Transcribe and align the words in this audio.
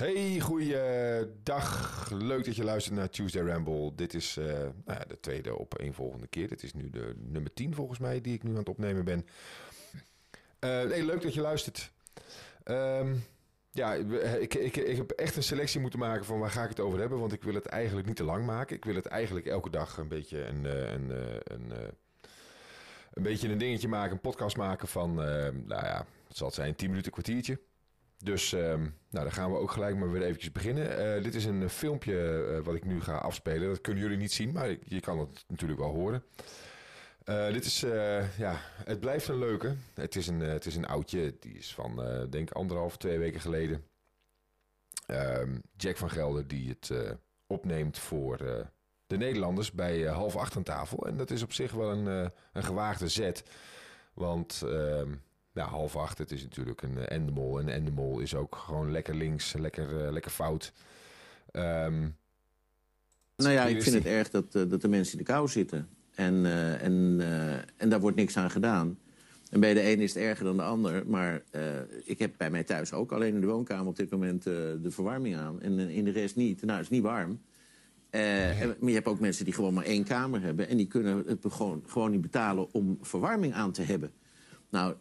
Hey, 0.00 0.40
goeiedag. 0.40 2.10
Leuk 2.10 2.44
dat 2.44 2.56
je 2.56 2.64
luistert 2.64 2.96
naar 2.96 3.10
Tuesday 3.10 3.42
Ramble. 3.42 3.94
Dit 3.94 4.14
is 4.14 4.36
uh, 4.36 4.46
nou 4.46 4.72
ja, 4.84 5.04
de 5.08 5.20
tweede 5.20 5.56
op 5.56 5.80
een 5.80 5.94
volgende 5.94 6.26
keer. 6.26 6.48
Dit 6.48 6.62
is 6.62 6.72
nu 6.72 6.90
de 6.90 7.14
nummer 7.16 7.52
10 7.52 7.74
volgens 7.74 7.98
mij 7.98 8.20
die 8.20 8.34
ik 8.34 8.42
nu 8.42 8.50
aan 8.50 8.56
het 8.56 8.68
opnemen 8.68 9.04
ben. 9.04 9.26
Nee, 10.60 11.04
leuk 11.04 11.22
dat 11.22 11.34
je 11.34 11.40
luistert. 11.40 11.92
Um, 12.64 13.24
ja, 13.70 13.94
ik, 13.94 14.54
ik, 14.54 14.76
ik 14.76 14.96
heb 14.96 15.10
echt 15.10 15.36
een 15.36 15.42
selectie 15.42 15.80
moeten 15.80 15.98
maken 15.98 16.24
van 16.24 16.38
waar 16.38 16.50
ga 16.50 16.62
ik 16.62 16.68
het 16.68 16.80
over 16.80 16.98
hebben. 16.98 17.18
Want 17.18 17.32
ik 17.32 17.42
wil 17.42 17.54
het 17.54 17.66
eigenlijk 17.66 18.06
niet 18.06 18.16
te 18.16 18.24
lang 18.24 18.46
maken. 18.46 18.76
Ik 18.76 18.84
wil 18.84 18.94
het 18.94 19.06
eigenlijk 19.06 19.46
elke 19.46 19.70
dag 19.70 19.96
een 19.96 20.08
beetje 20.08 20.44
een, 20.44 20.64
een, 20.64 21.10
een, 21.10 21.40
een, 21.44 21.72
een 23.12 23.22
beetje 23.22 23.48
een 23.48 23.58
dingetje 23.58 23.88
maken. 23.88 24.12
Een 24.12 24.20
podcast 24.20 24.56
maken 24.56 24.88
van, 24.88 25.10
uh, 25.10 25.26
nou 25.64 25.84
ja, 25.84 26.06
het 26.28 26.36
zal 26.36 26.50
zijn, 26.50 26.74
10 26.76 26.88
minuten, 26.88 27.12
kwartiertje. 27.12 27.58
Dus 28.24 28.52
um, 28.52 28.94
nou, 29.10 29.24
dan 29.24 29.32
gaan 29.32 29.52
we 29.52 29.58
ook 29.58 29.70
gelijk 29.70 29.96
maar 29.96 30.10
weer 30.10 30.22
eventjes 30.22 30.52
beginnen. 30.52 31.16
Uh, 31.16 31.22
dit 31.22 31.34
is 31.34 31.44
een 31.44 31.70
filmpje 31.70 32.46
uh, 32.50 32.64
wat 32.64 32.74
ik 32.74 32.84
nu 32.84 33.00
ga 33.00 33.16
afspelen. 33.16 33.68
Dat 33.68 33.80
kunnen 33.80 34.02
jullie 34.02 34.18
niet 34.18 34.32
zien, 34.32 34.52
maar 34.52 34.76
je 34.84 35.00
kan 35.00 35.18
het 35.18 35.44
natuurlijk 35.48 35.80
wel 35.80 35.90
horen. 35.90 36.24
Uh, 37.24 37.52
dit 37.52 37.64
is, 37.64 37.80
ja, 38.38 38.56
het 38.84 39.00
blijft 39.00 39.28
een 39.28 39.38
leuke. 39.38 39.74
Het 39.94 40.16
is 40.16 40.26
een, 40.26 40.40
het 40.40 40.66
is 40.66 40.76
een 40.76 40.86
oudje. 40.86 41.36
Die 41.40 41.58
is 41.58 41.74
van, 41.74 42.26
denk 42.30 42.50
anderhalf, 42.50 42.96
twee 42.96 43.18
weken 43.18 43.40
geleden. 43.40 43.84
Um, 45.06 45.62
Jack 45.76 45.96
van 45.96 46.10
Gelder 46.10 46.48
die 46.48 46.68
het 46.68 47.16
opneemt 47.46 47.98
voor 47.98 48.36
de 49.06 49.16
Nederlanders 49.16 49.72
bij 49.72 50.02
half 50.02 50.36
acht 50.36 50.56
aan 50.56 50.62
tafel. 50.62 51.06
En 51.06 51.16
dat 51.16 51.30
is 51.30 51.42
op 51.42 51.52
zich 51.52 51.72
wel 51.72 51.90
een, 51.90 52.30
een 52.52 52.64
gewaagde 52.64 53.08
zet. 53.08 53.42
Want... 54.14 54.64
Ja, 55.52 55.66
half 55.66 55.96
acht, 55.96 56.18
het 56.18 56.30
is 56.30 56.42
natuurlijk 56.42 56.82
een 56.82 56.96
uh, 56.96 57.02
endemol. 57.08 57.58
En 57.60 57.68
endemol 57.68 58.18
is 58.18 58.34
ook 58.34 58.56
gewoon 58.56 58.90
lekker 58.90 59.14
links, 59.14 59.52
lekker, 59.52 60.04
uh, 60.04 60.12
lekker 60.12 60.30
fout. 60.30 60.72
Um, 61.52 62.16
nou 63.36 63.52
ja, 63.52 63.64
ik 63.64 63.82
vind 63.82 63.94
het 63.94 64.04
erg 64.04 64.30
dat, 64.30 64.54
uh, 64.54 64.70
dat 64.70 64.80
de 64.80 64.88
mensen 64.88 65.18
in 65.18 65.24
de 65.24 65.32
kou 65.32 65.48
zitten. 65.48 65.88
En, 66.14 66.46
en, 66.80 67.20
en 67.76 67.88
daar 67.88 68.00
wordt 68.00 68.16
niks 68.16 68.36
aan 68.36 68.50
gedaan. 68.50 68.98
En 69.50 69.60
bij 69.60 69.74
de 69.74 69.80
ene 69.80 70.02
is 70.02 70.14
het 70.14 70.22
erger 70.22 70.44
dan 70.44 70.56
de 70.56 70.62
ander. 70.62 71.06
Maar 71.06 71.42
ik 72.04 72.18
heb 72.18 72.34
bij 72.36 72.50
mij 72.50 72.64
thuis 72.64 72.92
ook 72.92 73.12
alleen 73.12 73.34
in 73.34 73.40
de 73.40 73.46
woonkamer 73.46 73.86
op 73.86 73.96
dit 73.96 74.10
moment 74.10 74.42
de 74.42 74.90
verwarming 74.90 75.36
aan. 75.36 75.60
En 75.60 75.78
in 75.78 76.04
de 76.04 76.10
rest 76.10 76.36
niet. 76.36 76.62
Nou, 76.62 76.72
het 76.72 76.82
is 76.82 76.90
niet 76.90 77.02
warm. 77.02 77.40
Maar 78.10 78.76
je 78.80 78.92
hebt 78.92 79.06
ook 79.06 79.20
mensen 79.20 79.44
die 79.44 79.54
gewoon 79.54 79.74
maar 79.74 79.84
één 79.84 80.04
kamer 80.04 80.42
hebben. 80.42 80.68
En 80.68 80.76
die 80.76 80.86
kunnen 80.86 81.24
het 81.26 81.44
gewoon, 81.48 81.84
gewoon 81.86 82.10
niet 82.10 82.20
betalen 82.20 82.72
om 82.72 82.98
verwarming 83.00 83.54
aan 83.54 83.72
te 83.72 83.82
hebben. 83.82 84.12
Nou, 84.70 84.94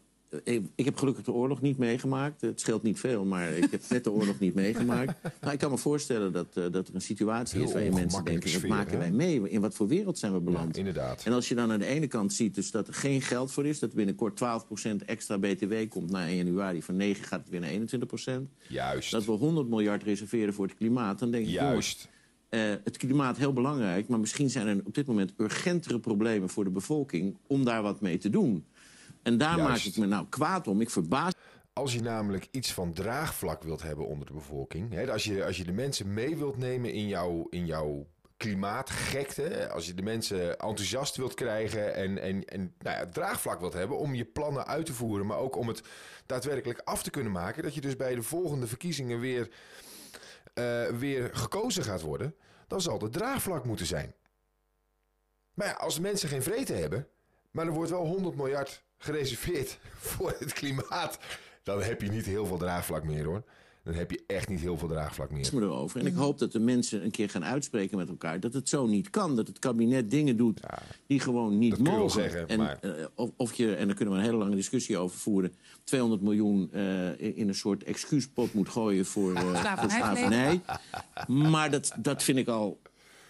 ik 0.75 0.85
heb 0.85 0.97
gelukkig 0.97 1.23
de 1.23 1.31
oorlog 1.31 1.61
niet 1.61 1.77
meegemaakt. 1.77 2.41
Het 2.41 2.59
scheelt 2.59 2.83
niet 2.83 2.99
veel, 2.99 3.25
maar 3.25 3.51
ik 3.51 3.71
heb 3.71 3.81
net 3.89 4.03
de 4.03 4.11
oorlog 4.11 4.39
niet 4.39 4.53
meegemaakt. 4.53 5.13
Maar 5.41 5.53
ik 5.53 5.59
kan 5.59 5.71
me 5.71 5.77
voorstellen 5.77 6.31
dat, 6.31 6.57
uh, 6.57 6.65
dat 6.71 6.87
er 6.87 6.95
een 6.95 7.01
situatie 7.01 7.57
Heel 7.57 7.67
is 7.67 7.73
waarin 7.73 7.93
mensen 7.93 8.23
denken... 8.23 8.51
wat 8.51 8.69
maken 8.69 8.97
wij 8.97 9.11
mee? 9.11 9.49
In 9.49 9.61
wat 9.61 9.75
voor 9.75 9.87
wereld 9.87 10.17
zijn 10.17 10.33
we 10.33 10.39
beland? 10.39 10.75
Ja, 10.75 10.79
inderdaad. 10.79 11.23
En 11.23 11.33
als 11.33 11.47
je 11.47 11.55
dan 11.55 11.71
aan 11.71 11.79
de 11.79 11.85
ene 11.85 12.07
kant 12.07 12.33
ziet 12.33 12.55
dus 12.55 12.71
dat 12.71 12.87
er 12.87 12.93
geen 12.93 13.21
geld 13.21 13.51
voor 13.51 13.65
is... 13.65 13.79
dat 13.79 13.93
binnenkort 13.93 14.41
12% 14.43 15.05
extra 15.05 15.37
BTW 15.37 15.73
komt 15.89 16.11
na 16.11 16.27
1 16.27 16.35
januari. 16.35 16.83
Van 16.83 16.95
9 16.95 17.23
gaat 17.23 17.39
het 17.39 17.49
weer 17.49 17.59
naar 17.59 18.41
21%. 18.41 18.47
Juist. 18.67 19.11
Dat 19.11 19.25
we 19.25 19.31
100 19.31 19.69
miljard 19.69 20.03
reserveren 20.03 20.53
voor 20.53 20.65
het 20.65 20.75
klimaat. 20.75 21.19
Dan 21.19 21.31
denk 21.31 21.45
ik, 21.45 21.51
Juist. 21.51 22.09
Uh, 22.49 22.61
het 22.83 22.97
klimaat 22.97 23.37
heel 23.37 23.53
belangrijk, 23.53 24.07
maar 24.07 24.19
misschien 24.19 24.49
zijn 24.49 24.67
er 24.67 24.81
op 24.83 24.93
dit 24.93 25.05
moment 25.05 25.33
urgentere 25.37 25.99
problemen 25.99 26.49
voor 26.49 26.63
de 26.63 26.69
bevolking 26.69 27.37
om 27.47 27.65
daar 27.65 27.81
wat 27.81 28.01
mee 28.01 28.17
te 28.17 28.29
doen. 28.29 28.65
En 29.29 29.37
daar 29.37 29.57
Juist. 29.57 29.69
maak 29.69 29.93
ik 29.93 29.97
me 29.97 30.05
nou 30.05 30.25
kwaad 30.29 30.67
om. 30.67 30.81
Ik 30.81 30.89
verbaas. 30.89 31.33
Als 31.73 31.93
je 31.93 32.01
namelijk 32.01 32.47
iets 32.51 32.73
van 32.73 32.93
draagvlak 32.93 33.63
wilt 33.63 33.81
hebben 33.81 34.07
onder 34.07 34.27
de 34.27 34.33
bevolking. 34.33 34.93
Hè, 34.93 35.11
als, 35.11 35.23
je, 35.23 35.45
als 35.45 35.57
je 35.57 35.63
de 35.63 35.71
mensen 35.71 36.13
mee 36.13 36.37
wilt 36.37 36.57
nemen 36.57 36.93
in 36.93 37.07
jouw, 37.07 37.47
in 37.49 37.65
jouw 37.65 38.07
klimaatgekte. 38.37 39.69
Als 39.69 39.85
je 39.85 39.93
de 39.93 40.01
mensen 40.01 40.59
enthousiast 40.59 41.15
wilt 41.15 41.33
krijgen 41.33 41.93
en, 41.93 42.21
en, 42.21 42.45
en 42.45 42.73
nou 42.79 42.97
ja, 42.97 43.05
draagvlak 43.05 43.59
wilt 43.59 43.73
hebben 43.73 43.97
om 43.97 44.15
je 44.15 44.25
plannen 44.25 44.67
uit 44.67 44.85
te 44.85 44.93
voeren. 44.93 45.25
Maar 45.25 45.37
ook 45.37 45.55
om 45.55 45.67
het 45.67 45.81
daadwerkelijk 46.25 46.81
af 46.83 47.03
te 47.03 47.09
kunnen 47.09 47.31
maken. 47.31 47.63
Dat 47.63 47.73
je 47.73 47.81
dus 47.81 47.95
bij 47.95 48.15
de 48.15 48.23
volgende 48.23 48.67
verkiezingen 48.67 49.19
weer, 49.19 49.49
uh, 50.53 50.87
weer 50.87 51.29
gekozen 51.33 51.83
gaat 51.83 52.01
worden. 52.01 52.35
Dan 52.67 52.81
zal 52.81 53.01
er 53.01 53.11
draagvlak 53.11 53.65
moeten 53.65 53.85
zijn. 53.85 54.13
Maar 55.53 55.67
ja, 55.67 55.73
als 55.73 55.99
mensen 55.99 56.29
geen 56.29 56.43
vreten 56.43 56.77
hebben. 56.79 57.07
Maar 57.51 57.65
er 57.65 57.73
wordt 57.73 57.91
wel 57.91 58.05
100 58.05 58.35
miljard 58.35 58.83
gereserveerd 58.99 59.79
voor 60.09 60.35
het 60.39 60.53
klimaat, 60.53 61.19
dan 61.63 61.81
heb 61.81 62.01
je 62.01 62.11
niet 62.11 62.25
heel 62.25 62.45
veel 62.45 62.57
draagvlak 62.57 63.03
meer 63.03 63.25
hoor. 63.25 63.43
Dan 63.83 63.93
heb 63.93 64.11
je 64.11 64.23
echt 64.27 64.49
niet 64.49 64.59
heel 64.59 64.77
veel 64.77 64.87
draagvlak 64.87 65.31
meer. 65.31 65.49
me 65.53 65.61
erover. 65.61 65.99
En 65.99 66.05
ik 66.05 66.15
hoop 66.15 66.39
dat 66.39 66.51
de 66.51 66.59
mensen 66.59 67.03
een 67.03 67.11
keer 67.11 67.29
gaan 67.29 67.45
uitspreken 67.45 67.97
met 67.97 68.09
elkaar 68.09 68.39
dat 68.39 68.53
het 68.53 68.69
zo 68.69 68.87
niet 68.87 69.09
kan. 69.09 69.35
Dat 69.35 69.47
het 69.47 69.59
kabinet 69.59 70.11
dingen 70.11 70.37
doet 70.37 70.59
ja, 70.61 70.79
die 71.07 71.19
gewoon 71.19 71.57
niet 71.57 71.69
dat 71.69 71.79
mogen. 71.79 72.21
Zeggen, 72.21 72.47
en, 72.47 72.57
maar... 72.57 72.79
uh, 72.81 72.91
of, 73.15 73.29
of, 73.35 73.53
je, 73.53 73.75
en 73.75 73.87
daar 73.87 73.95
kunnen 73.95 74.13
we 74.13 74.19
een 74.19 74.25
hele 74.25 74.37
lange 74.37 74.55
discussie 74.55 74.97
over 74.97 75.17
voeren. 75.17 75.53
200 75.83 76.21
miljoen 76.21 76.69
uh, 76.73 77.37
in 77.37 77.47
een 77.47 77.55
soort 77.55 77.83
excuuspot 77.83 78.53
moet 78.53 78.69
gooien 78.69 79.05
voor, 79.05 79.33
uh, 79.33 79.87
slavernij. 79.87 80.61
maar 81.27 81.71
dat, 81.71 81.93
dat 81.97 82.23
vind 82.23 82.37
ik 82.37 82.47
al 82.47 82.79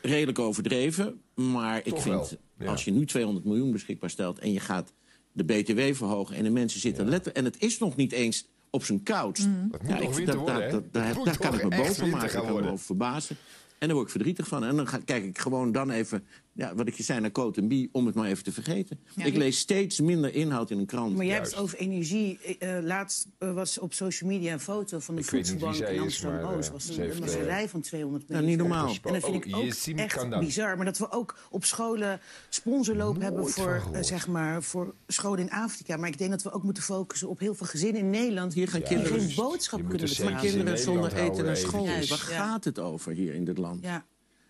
redelijk 0.02 0.40
overdreven. 0.40 1.22
Maar 1.34 1.84
Toch 1.84 1.94
ik 1.98 2.02
vind, 2.02 2.38
ja. 2.58 2.72
als 2.72 2.86
je 2.86 2.92
nu 2.92 3.06
200 3.06 3.46
miljoen 3.46 3.72
beschikbaar 3.72 4.10
stelt 4.10 4.40
en 4.40 4.52
je 4.52 4.60
gaat 4.60 4.94
de 5.32 5.44
BTW 5.44 5.80
verhogen 5.96 6.36
en 6.36 6.44
de 6.44 6.50
mensen 6.50 6.80
zitten 6.80 7.04
ja. 7.04 7.10
letten. 7.10 7.36
En 7.36 7.46
het 7.46 7.62
is 7.62 7.78
nog 7.78 7.96
niet 7.96 8.12
eens 8.12 8.48
op 8.70 8.84
zijn 8.84 9.04
koud. 9.04 9.40
Mm. 9.40 9.68
Dat 9.72 9.82
moet 9.82 9.92
ja, 9.92 10.00
winter 10.00 10.26
dat, 10.26 10.36
worden, 10.36 10.72
dat, 10.72 10.72
dat, 10.72 10.94
daar, 10.94 11.24
daar 11.24 11.38
kan 11.38 11.54
ik 11.54 11.64
me 11.64 11.78
boven 11.78 12.10
maken, 12.10 12.28
ik 12.28 12.34
kan 12.34 12.46
me 12.46 12.62
over 12.62 12.80
verbazen. 12.80 13.36
En 13.80 13.88
daar 13.88 13.96
word 13.96 14.08
ik 14.08 14.14
verdrietig 14.14 14.48
van. 14.48 14.64
En 14.64 14.76
dan 14.76 14.88
ga, 14.88 15.00
kijk 15.06 15.24
ik 15.24 15.40
gewoon 15.40 15.72
dan 15.72 15.90
even, 15.90 16.26
ja, 16.54 16.76
wat 16.76 16.88
ik 16.88 16.94
je 16.94 17.04
zei, 17.04 17.20
naar 17.20 17.32
Cote 17.32 17.62
B, 17.62 17.96
om 17.96 18.06
het 18.06 18.16
maar 18.16 18.28
even 18.28 18.44
te 18.44 18.52
vergeten. 18.52 19.00
Ja, 19.16 19.26
ik 19.26 19.36
lees 19.36 19.60
steeds 19.60 20.00
minder 20.00 20.34
inhoud 20.34 20.72
in 20.72 20.80
een 20.80 20.86
krant. 20.86 21.16
Maar 21.16 21.26
jij 21.26 21.36
hebt 21.36 21.50
het 21.50 21.60
over 21.60 21.78
energie. 21.78 22.40
Uh, 22.60 22.78
laatst 22.82 23.28
uh, 23.40 23.54
was 23.54 23.78
op 23.78 23.94
social 23.94 24.30
media 24.30 24.54
een 24.54 24.60
foto 24.60 25.00
van 25.00 25.16
de 25.16 25.24
voedselbank 25.24 25.76
in 25.76 26.00
Amsterdam-Oost. 26.00 26.72
was 26.72 26.90
een, 26.98 27.44
rij 27.44 27.70
van 27.70 27.82
200 27.82 28.28
miljoen. 28.28 28.46
Ja, 28.46 28.52
niet 28.52 28.60
normaal. 28.60 28.88
En 28.88 29.14
dat 29.14 29.24
vind 29.24 29.46
ik 29.46 29.56
ook 29.56 29.62
oh, 29.62 30.00
echt 30.00 30.40
bizar. 30.40 30.76
Maar 30.76 30.86
dat 30.86 30.98
we 30.98 31.12
ook 31.12 31.38
op 31.50 31.66
scholen 31.66 32.20
sponsorloop 32.50 33.14
Nooit 33.14 33.24
hebben 33.24 33.48
voor, 33.48 33.84
uh, 33.94 34.02
zeg 34.02 34.28
maar, 34.28 34.64
voor 34.64 34.94
scholen 35.08 35.40
in 35.40 35.52
Afrika. 35.52 35.98
Maar 35.98 36.10
ik 36.10 36.18
denk 36.18 36.30
dat 36.30 36.44
we 36.44 36.52
ook 36.52 36.64
moeten 36.64 36.84
focussen 36.84 37.30
op 37.30 37.40
heel 37.40 37.56
veel 37.56 37.68
gezinnen 37.68 38.02
in 38.02 38.10
Nederland... 38.10 38.54
Hier 38.54 38.68
gaan 38.68 38.80
die 38.80 38.90
kinderen, 38.90 39.20
geen 39.20 39.36
boodschap 39.36 39.80
kunnen 39.90 40.08
betalen. 40.08 40.38
kinderen 40.38 40.80
zonder 40.80 41.14
eten 41.16 41.46
naar 41.46 41.58
school. 41.58 41.86
Waar 41.86 42.18
gaat 42.18 42.64
het 42.64 42.80
over 42.80 43.12
hier 43.12 43.34
in 43.34 43.44
dit 43.44 43.58
land? 43.58 43.84
Ja. 43.84 44.06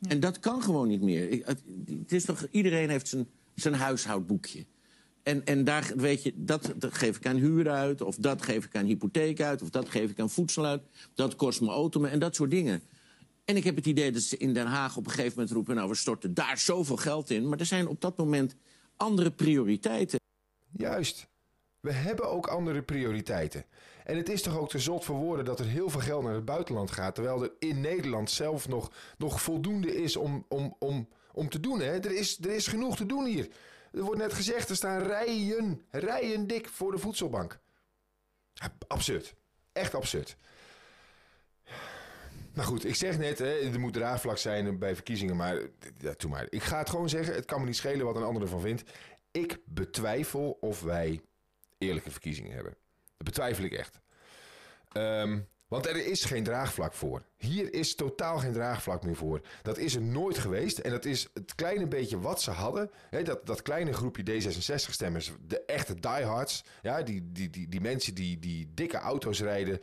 En 0.08 0.20
dat 0.20 0.40
kan 0.40 0.62
gewoon 0.62 0.88
niet 0.88 1.02
meer. 1.02 1.42
Het, 1.46 2.12
is 2.12 2.26
toch, 2.26 2.48
iedereen 2.52 2.90
heeft 2.90 3.08
zijn, 3.08 3.28
zijn 3.56 3.74
huishoudboekje. 3.74 4.66
En, 5.24 5.46
en 5.46 5.64
daar 5.64 5.92
weet 5.96 6.24
je, 6.24 6.34
dat, 6.36 6.74
dat, 6.78 6.94
geef 6.94 7.18
ik 7.18 7.26
aan 7.26 7.36
huur 7.36 7.70
uit, 7.70 8.02
of 8.02 8.16
dat 8.16 8.42
geef 8.42 8.66
ik 8.66 8.76
aan 8.76 8.86
hypotheek 8.86 9.42
uit, 9.42 9.62
of 9.62 9.70
dat 9.70 9.90
geef 9.90 10.10
ik 10.10 10.20
aan 10.20 10.30
voedsel 10.30 10.66
uit. 10.66 10.82
Dat 11.14 11.36
kost 11.36 11.62
mijn 11.62 11.72
auto 11.72 12.04
en 12.04 12.20
dat 12.20 12.36
soort 12.36 12.52
dingen. 12.52 12.82
En 13.46 13.56
ik 13.56 13.64
heb 13.64 13.76
het 13.76 13.86
idee 13.86 14.12
dat 14.12 14.22
ze 14.22 14.38
in 14.38 14.54
Den 14.54 14.68
Haag 14.68 14.98
op 14.98 15.06
een 15.06 15.12
gegeven 15.12 15.34
moment 15.36 15.52
roepen... 15.52 15.76
nou, 15.76 15.90
we 15.90 15.96
storten 15.96 16.34
daar 16.34 16.58
zoveel 16.58 16.98
geld 16.98 17.30
in. 17.30 17.50
Maar 17.50 17.60
er 17.60 17.66
zijn 17.66 17.88
op 17.88 18.02
dat 18.02 18.18
moment 18.18 18.56
andere 18.98 19.32
prioriteiten. 19.32 20.20
Juist. 20.78 21.28
We 21.80 21.92
hebben 21.92 22.30
ook 22.30 22.48
andere 22.48 22.82
prioriteiten. 22.82 23.66
En 24.04 24.18
het 24.18 24.30
is 24.30 24.42
toch 24.42 24.58
ook 24.58 24.70
te 24.70 24.80
zot 24.80 25.06
voor 25.06 25.16
woorden 25.16 25.46
dat 25.46 25.60
er 25.60 25.66
heel 25.66 25.90
veel 25.90 26.00
geld 26.00 26.24
naar 26.24 26.34
het 26.34 26.46
buitenland 26.46 26.92
gaat... 26.92 27.16
terwijl 27.16 27.44
er 27.44 27.52
in 27.60 27.82
Nederland 27.82 28.32
zelf 28.32 28.68
nog, 28.68 28.92
nog 29.18 29.42
voldoende 29.42 29.96
is 29.96 30.16
om, 30.16 30.46
om, 30.48 30.76
om, 30.80 31.08
om 31.34 31.50
te 31.50 31.60
doen. 31.60 31.80
Hè? 31.80 32.00
Er, 32.00 32.12
is, 32.12 32.38
er 32.40 32.52
is 32.52 32.68
genoeg 32.68 32.96
te 32.96 33.06
doen 33.06 33.26
hier. 33.26 33.48
Er 33.92 34.02
wordt 34.02 34.22
net 34.22 34.34
gezegd, 34.34 34.70
er 34.70 34.76
staan 34.76 35.04
rijen, 35.04 35.82
rijen 35.90 36.48
dik 36.48 36.68
voor 36.68 36.92
de 36.92 36.98
voedselbank. 36.98 37.60
Absurd. 38.88 39.36
Echt 39.72 39.96
absurd. 39.96 40.36
Nou 42.54 42.68
goed, 42.68 42.86
ik 42.86 42.96
zeg 42.96 43.18
net, 43.18 43.40
hè, 43.40 43.60
er 43.60 43.80
moet 43.80 43.94
draagvlak 43.94 44.38
zijn 44.38 44.80
bij 44.80 44.96
verkiezingen, 44.96 45.36
maar 45.36 45.60
ja, 45.98 46.14
maar. 46.28 46.48
Ik 46.50 46.64
ga 46.64 46.78
het 46.78 46.90
gewoon 46.90 47.10
zeggen, 47.10 47.36
het 47.36 47.46
kan 47.46 47.60
me 47.60 47.66
niet 47.66 47.76
schelen 47.76 48.06
wat 48.06 48.16
een 48.16 48.24
ander 48.24 48.42
ervan 48.42 48.62
vindt. 48.62 48.84
Ik 49.32 49.60
betwijfel 49.66 50.58
of 50.62 50.82
wij 50.82 51.22
eerlijke 51.80 52.12
verkiezingen 52.12 52.54
hebben. 52.54 52.76
Dat 53.18 53.28
betwijfel 53.28 53.64
ik 53.64 53.74
echt. 53.74 54.00
Um, 54.94 55.48
want 55.70 55.86
er 55.88 56.06
is 56.06 56.26
geen 56.26 56.44
draagvlak 56.44 56.94
voor. 56.94 57.24
Hier 57.38 57.74
is 57.74 57.96
totaal 57.96 58.38
geen 58.38 58.54
draagvlak 58.54 59.04
meer 59.04 59.16
voor. 59.16 59.42
Dat 59.62 59.78
is 59.78 59.96
er 59.96 60.02
nooit 60.02 60.38
geweest. 60.38 60.78
En 60.78 60.92
dat 60.92 61.06
is 61.06 61.28
het 61.34 61.56
kleine 61.56 61.88
beetje 61.88 62.20
wat 62.20 62.42
ze 62.42 62.52
hadden. 62.52 62.92
Hè, 63.10 63.24
dat, 63.24 63.46
dat 63.46 63.62
kleine 63.62 63.94
groepje 63.94 64.24
D66-stemmers, 64.24 65.32
de 65.48 65.62
echte 65.66 66.00
diehards. 66.00 66.64
Ja, 66.82 67.04
die, 67.04 67.32
die, 67.32 67.50
die, 67.50 67.68
die 67.68 67.82
mensen 67.82 68.14
die, 68.14 68.40
die 68.40 68.72
dikke 68.74 68.98
auto's 68.98 69.42
rijden. 69.42 69.80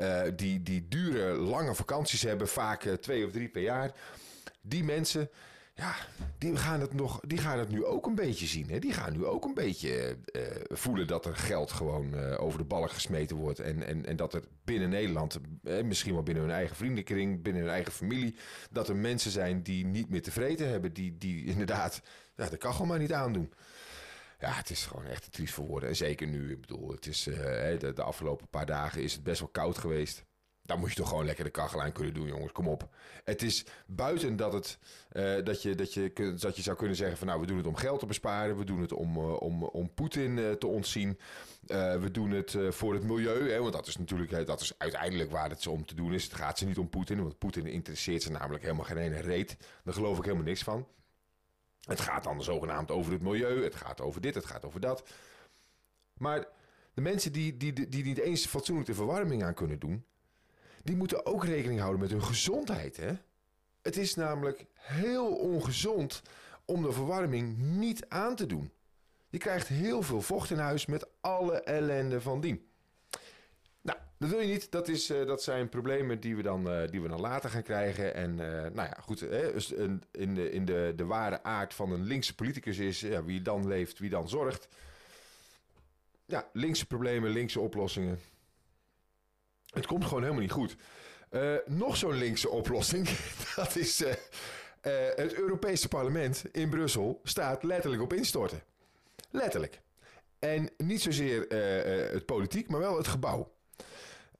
Uh, 0.00 0.22
die, 0.36 0.62
die 0.62 0.88
dure, 0.88 1.32
lange 1.32 1.74
vakanties 1.74 2.22
hebben. 2.22 2.48
Vaak 2.48 2.84
uh, 2.84 2.92
twee 2.92 3.26
of 3.26 3.32
drie 3.32 3.48
per 3.48 3.62
jaar. 3.62 3.92
Die 4.60 4.84
mensen, 4.84 5.30
ja, 5.74 5.94
die 6.38 6.56
gaan 6.56 6.80
het, 6.80 6.94
nog, 6.94 7.20
die 7.26 7.38
gaan 7.38 7.58
het 7.58 7.68
nu 7.68 7.84
ook 7.84 8.06
een 8.06 8.14
beetje 8.14 8.46
zien. 8.46 8.70
Hè? 8.70 8.78
Die 8.78 8.92
gaan 8.92 9.12
nu 9.12 9.24
ook 9.24 9.44
een 9.44 9.54
beetje 9.54 10.18
uh, 10.32 10.42
voelen 10.68 11.06
dat 11.06 11.26
er 11.26 11.36
geld 11.36 11.72
gewoon 11.72 12.14
uh, 12.14 12.40
over 12.40 12.58
de 12.58 12.64
balk 12.64 12.90
gesmeten 12.90 13.36
wordt. 13.36 13.60
En, 13.60 13.82
en, 13.86 14.06
en 14.06 14.16
dat 14.16 14.34
er 14.34 14.42
binnen 14.64 14.88
Nederland, 14.88 15.38
eh, 15.62 15.82
misschien 15.82 16.12
wel 16.12 16.22
binnen 16.22 16.42
hun 16.42 16.52
eigen 16.52 16.76
vriendenkring, 16.76 17.42
binnen 17.42 17.62
hun 17.62 17.70
eigen 17.70 17.92
familie, 17.92 18.36
dat 18.70 18.88
er 18.88 18.96
mensen 18.96 19.30
zijn 19.30 19.62
die 19.62 19.86
niet 19.86 20.08
meer 20.08 20.22
tevreden 20.22 20.68
hebben. 20.68 20.92
Die, 20.92 21.18
die 21.18 21.44
inderdaad 21.52 22.02
ja, 22.36 22.48
de 22.48 22.56
kachel 22.56 22.86
maar 22.86 22.98
niet 22.98 23.12
aandoen. 23.12 23.52
Ja, 24.38 24.52
het 24.52 24.70
is 24.70 24.86
gewoon 24.86 25.06
echt 25.06 25.32
triest 25.32 25.54
voor 25.54 25.66
woorden. 25.66 25.88
En 25.88 25.96
zeker 25.96 26.26
nu, 26.26 26.50
ik 26.50 26.60
bedoel, 26.60 26.90
het 26.90 27.06
is, 27.06 27.22
de 27.22 28.02
afgelopen 28.02 28.48
paar 28.48 28.66
dagen 28.66 29.02
is 29.02 29.12
het 29.12 29.22
best 29.22 29.40
wel 29.40 29.48
koud 29.48 29.78
geweest. 29.78 30.24
Dan 30.70 30.78
moet 30.78 30.88
je 30.88 30.96
toch 30.96 31.08
gewoon 31.08 31.24
lekker 31.24 31.44
de 31.44 31.50
kachel 31.50 31.82
aan 31.82 31.92
kunnen 31.92 32.14
doen, 32.14 32.26
jongens. 32.26 32.52
Kom 32.52 32.68
op. 32.68 32.88
Het 33.24 33.42
is 33.42 33.64
buiten 33.86 34.36
dat, 34.36 34.52
het, 34.52 34.78
uh, 35.12 35.44
dat, 35.44 35.62
je, 35.62 35.74
dat, 35.74 35.94
je, 35.94 36.34
dat 36.38 36.56
je 36.56 36.62
zou 36.62 36.76
kunnen 36.76 36.96
zeggen 36.96 37.18
van 37.18 37.26
nou, 37.26 37.40
we 37.40 37.46
doen 37.46 37.56
het 37.56 37.66
om 37.66 37.74
geld 37.74 38.00
te 38.00 38.06
besparen. 38.06 38.56
We 38.56 38.64
doen 38.64 38.80
het 38.80 38.92
om, 38.92 39.16
uh, 39.16 39.40
om, 39.40 39.64
om 39.64 39.94
Poetin 39.94 40.36
uh, 40.36 40.52
te 40.52 40.66
ontzien. 40.66 41.18
we 41.66 42.08
doen 42.12 42.30
het 42.30 42.56
voor 42.68 42.94
het 42.94 43.02
milieu. 43.02 43.50
Hè, 43.50 43.60
want 43.60 43.72
dat 43.72 43.86
is 43.86 43.96
natuurlijk 43.96 44.46
dat 44.46 44.60
is 44.60 44.74
uiteindelijk 44.78 45.30
waar 45.30 45.50
het 45.50 45.66
om 45.66 45.86
te 45.86 45.94
doen 45.94 46.12
is. 46.12 46.24
Het 46.24 46.34
gaat 46.34 46.58
ze 46.58 46.66
niet 46.66 46.78
om 46.78 46.88
Poetin. 46.88 47.22
Want 47.22 47.38
Poetin 47.38 47.66
interesseert 47.66 48.22
ze 48.22 48.30
namelijk 48.30 48.62
helemaal 48.62 48.84
geen 48.84 48.96
ene 48.96 49.20
reet. 49.20 49.56
Daar 49.84 49.94
geloof 49.94 50.18
ik 50.18 50.24
helemaal 50.24 50.44
niks 50.44 50.62
van. 50.62 50.86
Het 51.80 52.00
gaat 52.00 52.24
dan 52.24 52.42
zogenaamd 52.42 52.90
over 52.90 53.12
het 53.12 53.22
milieu. 53.22 53.64
Het 53.64 53.74
gaat 53.74 54.00
over 54.00 54.20
dit, 54.20 54.34
het 54.34 54.46
gaat 54.46 54.64
over 54.64 54.80
dat. 54.80 55.10
Maar 56.14 56.46
de 56.94 57.00
mensen 57.00 57.32
die, 57.32 57.56
die, 57.56 57.72
die, 57.72 57.88
die 57.88 58.04
niet 58.04 58.18
eens 58.18 58.46
fatsoenlijk 58.46 58.86
de 58.86 58.94
verwarming 58.94 59.42
aan 59.42 59.54
kunnen 59.54 59.78
doen 59.78 60.04
die 60.82 60.96
moeten 60.96 61.26
ook 61.26 61.44
rekening 61.44 61.80
houden 61.80 62.00
met 62.00 62.10
hun 62.10 62.22
gezondheid. 62.22 62.96
Hè? 62.96 63.12
Het 63.82 63.96
is 63.96 64.14
namelijk 64.14 64.66
heel 64.72 65.36
ongezond 65.36 66.22
om 66.64 66.82
de 66.82 66.92
verwarming 66.92 67.58
niet 67.58 68.08
aan 68.08 68.36
te 68.36 68.46
doen. 68.46 68.70
Je 69.28 69.38
krijgt 69.38 69.68
heel 69.68 70.02
veel 70.02 70.22
vocht 70.22 70.50
in 70.50 70.58
huis 70.58 70.86
met 70.86 71.06
alle 71.20 71.60
ellende 71.62 72.20
van 72.20 72.40
dien. 72.40 72.68
Nou, 73.82 73.98
dat 74.18 74.30
wil 74.30 74.40
je 74.40 74.52
niet. 74.52 74.70
Dat, 74.70 74.88
is, 74.88 75.10
uh, 75.10 75.26
dat 75.26 75.42
zijn 75.42 75.68
problemen 75.68 76.20
die 76.20 76.36
we, 76.36 76.42
dan, 76.42 76.72
uh, 76.72 76.88
die 76.88 77.02
we 77.02 77.08
dan 77.08 77.20
later 77.20 77.50
gaan 77.50 77.62
krijgen. 77.62 78.14
En 78.14 78.30
uh, 78.30 78.38
nou 78.46 78.74
ja, 78.74 78.96
goed. 79.00 79.18
Dus 79.18 79.72
in 80.10 80.34
de, 80.34 80.50
in 80.50 80.64
de, 80.64 80.92
de 80.96 81.04
ware 81.04 81.42
aard 81.42 81.74
van 81.74 81.92
een 81.92 82.02
linkse 82.02 82.34
politicus 82.34 82.78
is 82.78 83.00
ja, 83.00 83.24
wie 83.24 83.42
dan 83.42 83.66
leeft, 83.66 83.98
wie 83.98 84.10
dan 84.10 84.28
zorgt. 84.28 84.68
Ja, 86.26 86.48
linkse 86.52 86.86
problemen, 86.86 87.30
linkse 87.30 87.60
oplossingen. 87.60 88.18
Het 89.70 89.86
komt 89.86 90.04
gewoon 90.04 90.22
helemaal 90.22 90.42
niet 90.42 90.52
goed. 90.52 90.76
Uh, 91.30 91.54
nog 91.66 91.96
zo'n 91.96 92.14
linkse 92.14 92.48
oplossing. 92.48 93.08
Dat 93.56 93.76
is. 93.76 94.00
Uh, 94.00 94.08
uh, 94.08 94.14
het 95.14 95.34
Europese 95.34 95.88
parlement 95.88 96.44
in 96.52 96.70
Brussel 96.70 97.20
staat 97.22 97.62
letterlijk 97.62 98.02
op 98.02 98.12
instorten. 98.12 98.62
Letterlijk. 99.30 99.80
En 100.38 100.70
niet 100.76 101.02
zozeer 101.02 101.46
het 102.12 102.26
politiek, 102.26 102.68
maar 102.68 102.80
wel 102.80 102.96
het 102.96 103.08
gebouw. 103.08 103.52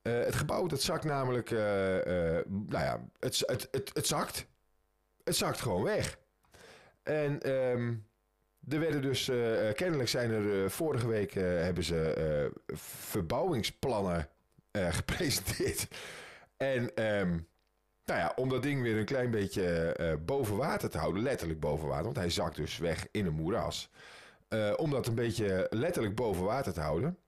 het 0.02 0.34
gebouw 0.34 0.66
dat 0.66 0.82
zakt 0.82 1.04
namelijk. 1.04 1.50
nou 1.50 2.44
ja, 2.70 3.08
het, 3.18 3.42
het, 3.46 3.68
het, 3.70 3.90
het 3.92 4.06
zakt. 4.06 4.46
Het 5.24 5.36
zakt 5.36 5.60
gewoon 5.60 5.82
weg. 5.82 6.18
En. 7.02 7.50
Um, 7.50 8.08
er 8.68 8.80
werden 8.80 9.02
dus, 9.02 9.24
kennelijk 9.74 10.08
zijn 10.08 10.30
er 10.30 10.70
vorige 10.70 11.08
week 11.08 11.34
hebben 11.34 11.84
ze 11.84 12.50
verbouwingsplannen 12.74 14.28
uh, 14.72 14.92
gepresenteerd. 15.00 15.88
En 16.56 17.04
um, 17.04 17.48
nou 18.04 18.20
ja, 18.20 18.32
om 18.36 18.48
dat 18.48 18.62
ding 18.62 18.82
weer 18.82 18.98
een 18.98 19.04
klein 19.04 19.30
beetje 19.30 19.96
uh, 20.00 20.24
boven 20.24 20.56
water 20.56 20.90
te 20.90 20.98
houden, 20.98 21.22
letterlijk 21.22 21.60
boven 21.60 21.88
water, 21.88 22.04
want 22.04 22.16
hij 22.16 22.30
zakt 22.30 22.56
dus 22.56 22.78
weg 22.78 23.06
in 23.10 23.26
een 23.26 23.34
moeras. 23.34 23.90
Uh, 24.48 24.72
om 24.76 24.90
dat 24.90 25.06
een 25.06 25.14
beetje 25.14 25.66
letterlijk 25.70 26.14
boven 26.14 26.44
water 26.44 26.72
te 26.72 26.80
houden, 26.80 27.18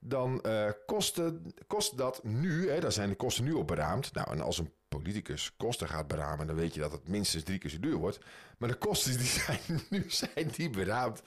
dan 0.00 0.42
kost, 0.86 1.20
kost 1.66 1.96
dat 1.96 2.24
nu, 2.24 2.70
hè, 2.70 2.80
daar 2.80 2.92
zijn 2.92 3.08
de 3.08 3.14
kosten 3.14 3.44
nu 3.44 3.52
op 3.52 3.66
beraamd. 3.66 4.12
Nou, 4.12 4.30
en 4.30 4.40
als 4.40 4.58
een 4.58 4.72
politicus 4.88 5.56
kosten 5.56 5.88
gaat 5.88 6.06
beramen, 6.06 6.46
dan 6.46 6.56
weet 6.56 6.74
je 6.74 6.80
dat 6.80 6.92
het 6.92 7.08
minstens 7.08 7.42
drie 7.42 7.58
keer 7.58 7.70
zo 7.70 7.80
duur 7.80 7.96
wordt. 7.96 8.18
Maar 8.58 8.68
de 8.68 8.74
kosten 8.74 9.16
die 9.16 9.26
zijn 9.46 9.80
nu 9.90 10.04
zijn 10.08 10.48
die 10.52 10.70
beraamd 10.70 11.22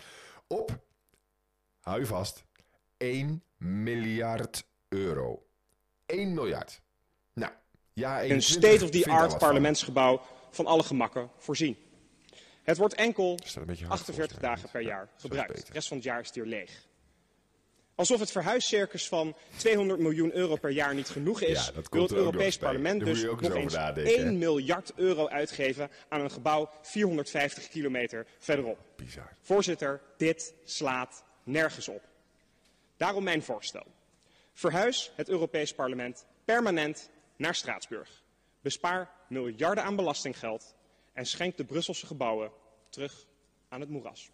op, 0.47 0.79
hou 1.79 1.99
je 1.99 2.06
vast, 2.06 2.45
1 2.97 3.44
miljard 3.57 4.67
euro. 4.94 5.45
1 6.06 6.34
miljard. 6.34 6.81
Nou, 7.34 7.51
ja, 7.94 8.24
een 8.24 8.42
state-of-the-art 8.42 9.38
parlementsgebouw 9.38 10.22
van 10.51 10.66
alle 10.66 10.84
gemakken 10.84 11.30
voorzien. 11.38 11.78
Het 12.63 12.78
wordt 12.78 12.94
enkel 12.94 13.40
48 13.88 14.38
dagen 14.38 14.69
per 14.69 14.81
jaar 14.81 15.10
gebruikt. 15.18 15.68
De 15.68 15.74
rest 15.74 15.88
van 15.88 15.98
het 15.98 16.06
jaar 16.06 16.19
is 16.19 16.28
het 16.28 16.36
hier 16.36 16.45
leeg. 16.45 16.86
Alsof 17.95 18.19
het 18.19 18.31
verhuiscircus 18.31 19.07
van 19.07 19.36
200 19.57 20.00
miljoen 20.00 20.36
euro 20.36 20.56
per 20.56 20.69
jaar 20.69 20.95
niet 20.95 21.10
genoeg 21.10 21.42
is, 21.42 21.72
ja, 21.75 21.81
wil 21.90 22.04
het 22.04 22.12
Europees 22.12 22.57
Parlement 22.57 23.06
dus 23.06 23.24
nog 23.24 23.42
eens 23.42 23.74
1 23.95 24.38
miljard 24.38 24.92
euro 24.95 25.28
uitgeven 25.28 25.90
aan 26.10 26.22
een 26.22 26.31
gebouw 26.31 26.69
450 26.81 27.68
kilometer 27.68 28.25
verderop. 28.40 28.78
Bizar. 28.95 29.36
Voorzitter, 29.42 30.01
dit 30.18 30.54
slaat 30.63 31.24
nergens 31.44 31.88
op. 31.88 32.01
Daarom 32.98 33.24
mijn 33.24 33.44
voorstel. 33.44 33.86
Verhuis 34.53 35.11
het 35.15 35.29
Europees 35.29 35.73
Parlement 35.73 36.25
permanent 36.45 37.09
naar 37.38 37.55
Straatsburg. 37.55 38.23
Bespaar 38.61 39.11
miljarden 39.29 39.83
aan 39.83 39.95
belastinggeld 39.95 40.75
en 41.13 41.25
schenk 41.25 41.57
de 41.57 41.65
Brusselse 41.65 42.05
gebouwen 42.05 42.51
terug 42.89 43.25
aan 43.69 43.79
het 43.79 43.89
moeras. 43.89 44.31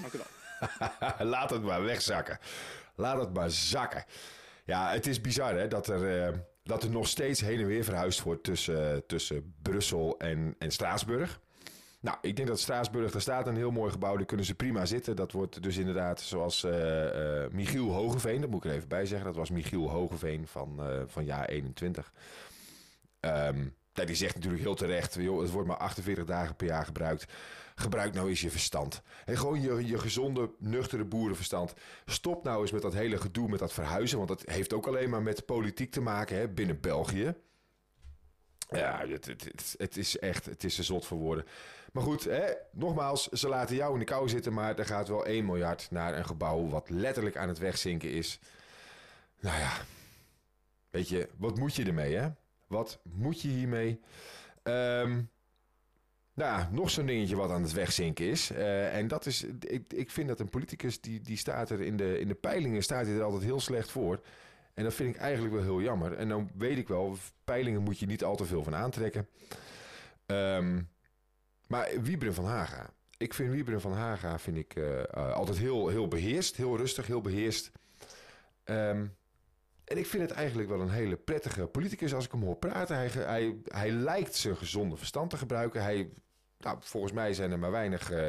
Dank 0.00 0.12
u 0.12 0.18
wel. 0.18 1.26
Laat 1.32 1.50
het 1.50 1.62
maar 1.62 1.82
wegzakken. 1.82 2.38
Laat 2.94 3.18
het 3.18 3.34
maar 3.34 3.50
zakken. 3.50 4.04
Ja, 4.64 4.90
het 4.90 5.06
is 5.06 5.20
bizar 5.20 5.54
hè, 5.54 5.68
dat, 5.68 5.88
er, 5.88 6.32
uh, 6.32 6.38
dat 6.62 6.88
nog 6.88 7.08
steeds 7.08 7.40
heen 7.40 7.60
en 7.60 7.66
weer 7.66 7.84
verhuisd 7.84 8.22
wordt 8.22 8.44
tussen, 8.44 9.06
tussen 9.06 9.54
Brussel 9.62 10.18
en, 10.18 10.54
en 10.58 10.70
Straatsburg. 10.70 11.40
Nou, 12.00 12.18
ik 12.20 12.36
denk 12.36 12.48
dat 12.48 12.60
Straatsburg, 12.60 13.12
daar 13.12 13.20
staat 13.20 13.46
een 13.46 13.56
heel 13.56 13.70
mooi 13.70 13.90
gebouw, 13.90 14.16
daar 14.16 14.26
kunnen 14.26 14.46
ze 14.46 14.54
prima 14.54 14.86
zitten. 14.86 15.16
Dat 15.16 15.32
wordt 15.32 15.62
dus 15.62 15.76
inderdaad 15.76 16.20
zoals 16.20 16.64
uh, 16.64 17.04
uh, 17.04 17.50
Michiel 17.50 17.92
Hogeveen, 17.92 18.40
dat 18.40 18.50
moet 18.50 18.64
ik 18.64 18.70
er 18.70 18.76
even 18.76 18.88
bij 18.88 19.06
zeggen. 19.06 19.26
Dat 19.26 19.36
was 19.36 19.50
Michiel 19.50 19.88
Hogeveen 19.88 20.46
van, 20.46 20.76
uh, 20.78 21.02
van 21.06 21.24
jaar 21.24 21.48
21. 21.48 22.12
Um, 23.20 23.74
die 23.92 24.14
zegt 24.14 24.34
natuurlijk 24.34 24.62
heel 24.62 24.74
terecht, 24.74 25.14
joh, 25.14 25.40
het 25.40 25.50
wordt 25.50 25.68
maar 25.68 25.76
48 25.76 26.24
dagen 26.24 26.56
per 26.56 26.66
jaar 26.66 26.84
gebruikt. 26.84 27.32
Gebruik 27.74 28.14
nou 28.14 28.28
eens 28.28 28.40
je 28.40 28.50
verstand. 28.50 29.02
En 29.24 29.36
gewoon 29.36 29.60
je, 29.60 29.86
je 29.86 29.98
gezonde, 29.98 30.50
nuchtere 30.58 31.04
boerenverstand. 31.04 31.74
Stop 32.06 32.44
nou 32.44 32.60
eens 32.60 32.72
met 32.72 32.82
dat 32.82 32.94
hele 32.94 33.18
gedoe 33.18 33.48
met 33.48 33.58
dat 33.58 33.72
verhuizen. 33.72 34.16
Want 34.16 34.28
dat 34.28 34.42
heeft 34.44 34.72
ook 34.72 34.86
alleen 34.86 35.10
maar 35.10 35.22
met 35.22 35.46
politiek 35.46 35.90
te 35.90 36.00
maken 36.00 36.36
hè, 36.36 36.48
binnen 36.48 36.80
België. 36.80 37.34
Ja, 38.70 39.04
het, 39.08 39.26
het, 39.78 39.96
is 39.96 40.18
echt, 40.18 40.46
het 40.46 40.64
is 40.64 40.78
een 40.78 40.84
zot 40.84 41.06
voor 41.06 41.18
woorden. 41.18 41.44
Maar 41.92 42.02
goed, 42.02 42.24
hè, 42.24 42.52
nogmaals, 42.72 43.28
ze 43.28 43.48
laten 43.48 43.76
jou 43.76 43.92
in 43.92 43.98
de 43.98 44.04
kou 44.04 44.28
zitten, 44.28 44.52
maar 44.52 44.78
er 44.78 44.86
gaat 44.86 45.08
wel 45.08 45.26
1 45.26 45.44
miljard 45.44 45.90
naar 45.90 46.16
een 46.16 46.26
gebouw 46.26 46.68
wat 46.68 46.90
letterlijk 46.90 47.36
aan 47.36 47.48
het 47.48 47.58
wegzinken 47.58 48.10
is. 48.10 48.38
Nou 49.40 49.58
ja, 49.58 49.72
weet 50.90 51.08
je, 51.08 51.28
wat 51.36 51.58
moet 51.58 51.74
je 51.74 51.84
ermee, 51.84 52.14
hè? 52.14 52.28
Wat 52.66 52.98
moet 53.02 53.40
je 53.40 53.48
hiermee? 53.48 54.00
Um, 54.62 55.30
nou, 56.34 56.64
nog 56.72 56.90
zo'n 56.90 57.06
dingetje 57.06 57.36
wat 57.36 57.50
aan 57.50 57.62
het 57.62 57.72
wegzinken 57.72 58.26
is. 58.26 58.50
Uh, 58.50 58.96
en 58.96 59.08
dat 59.08 59.26
is, 59.26 59.44
ik, 59.60 59.92
ik 59.92 60.10
vind 60.10 60.28
dat 60.28 60.40
een 60.40 60.48
politicus, 60.48 61.00
die, 61.00 61.20
die 61.20 61.36
staat 61.36 61.70
er 61.70 61.80
in 61.80 61.96
de, 61.96 62.20
in 62.20 62.28
de 62.28 62.34
peilingen, 62.34 62.82
staat 62.82 63.06
hij 63.06 63.14
er 63.14 63.22
altijd 63.22 63.42
heel 63.42 63.60
slecht 63.60 63.90
voor. 63.90 64.20
En 64.74 64.84
dat 64.84 64.94
vind 64.94 65.14
ik 65.14 65.20
eigenlijk 65.20 65.54
wel 65.54 65.62
heel 65.62 65.80
jammer. 65.80 66.12
En 66.12 66.28
dan 66.28 66.50
weet 66.56 66.78
ik 66.78 66.88
wel, 66.88 67.16
peilingen 67.44 67.82
moet 67.82 67.98
je 67.98 68.06
niet 68.06 68.24
al 68.24 68.36
te 68.36 68.44
veel 68.44 68.64
van 68.64 68.74
aantrekken. 68.74 69.28
Um, 70.26 70.88
maar 71.66 71.88
Wiebren 72.02 72.34
van 72.34 72.44
Haga. 72.44 72.90
Ik 73.16 73.34
vind 73.34 73.52
Wiebren 73.52 73.80
van 73.80 73.92
Haga 73.92 74.38
vind 74.38 74.56
ik, 74.56 74.76
uh, 74.76 75.02
altijd 75.14 75.58
heel, 75.58 75.88
heel 75.88 76.08
beheerst. 76.08 76.56
Heel 76.56 76.76
rustig, 76.76 77.06
heel 77.06 77.20
beheerst. 77.20 77.72
Um, 78.64 79.16
en 79.84 79.98
ik 79.98 80.06
vind 80.06 80.22
het 80.22 80.30
eigenlijk 80.30 80.68
wel 80.68 80.80
een 80.80 80.90
hele 80.90 81.16
prettige 81.16 81.66
politicus 81.66 82.14
als 82.14 82.24
ik 82.24 82.32
hem 82.32 82.42
hoor 82.42 82.56
praten. 82.56 82.96
Hij, 82.96 83.08
hij, 83.08 83.56
hij 83.64 83.90
lijkt 83.90 84.36
zijn 84.36 84.56
gezonde 84.56 84.96
verstand 84.96 85.30
te 85.30 85.36
gebruiken. 85.36 85.82
Hij, 85.82 86.10
nou, 86.58 86.78
volgens 86.80 87.12
mij 87.12 87.34
zijn 87.34 87.52
er 87.52 87.58
maar 87.58 87.70
weinig, 87.70 88.12
uh, 88.12 88.28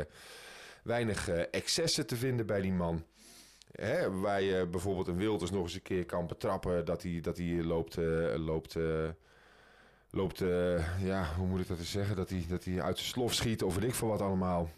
weinig 0.84 1.30
excessen 1.30 2.08
te 2.08 2.16
vinden 2.16 2.46
bij 2.46 2.62
die 2.62 2.74
man. 2.74 3.06
Hè, 3.72 4.12
waar 4.12 4.42
je 4.42 4.68
bijvoorbeeld 4.68 5.08
een 5.08 5.18
Wilders 5.18 5.52
nog 5.52 5.64
eens 5.64 5.74
een 5.74 5.82
keer 5.82 6.06
kan 6.06 6.28
betrappen 6.28 6.86
dat 6.86 7.04
hij, 7.04 7.20
dat 7.22 7.38
hij 7.38 7.64
loopt, 7.64 7.98
loopt 8.36 8.76
loopt, 10.12 10.42
uh, 10.42 11.04
ja, 11.04 11.34
hoe 11.38 11.48
moet 11.48 11.60
ik 11.60 11.68
dat 11.68 11.80
eens 11.80 11.92
zeggen? 11.92 12.16
Dat 12.16 12.30
hij, 12.30 12.46
dat 12.48 12.64
hij 12.64 12.82
uit 12.82 12.98
zijn 12.98 13.10
slof 13.10 13.34
schiet 13.34 13.64
of 13.64 13.76
weet 13.76 13.84
ik 13.84 13.96
veel 13.96 14.08
wat 14.08 14.22
allemaal. 14.22 14.70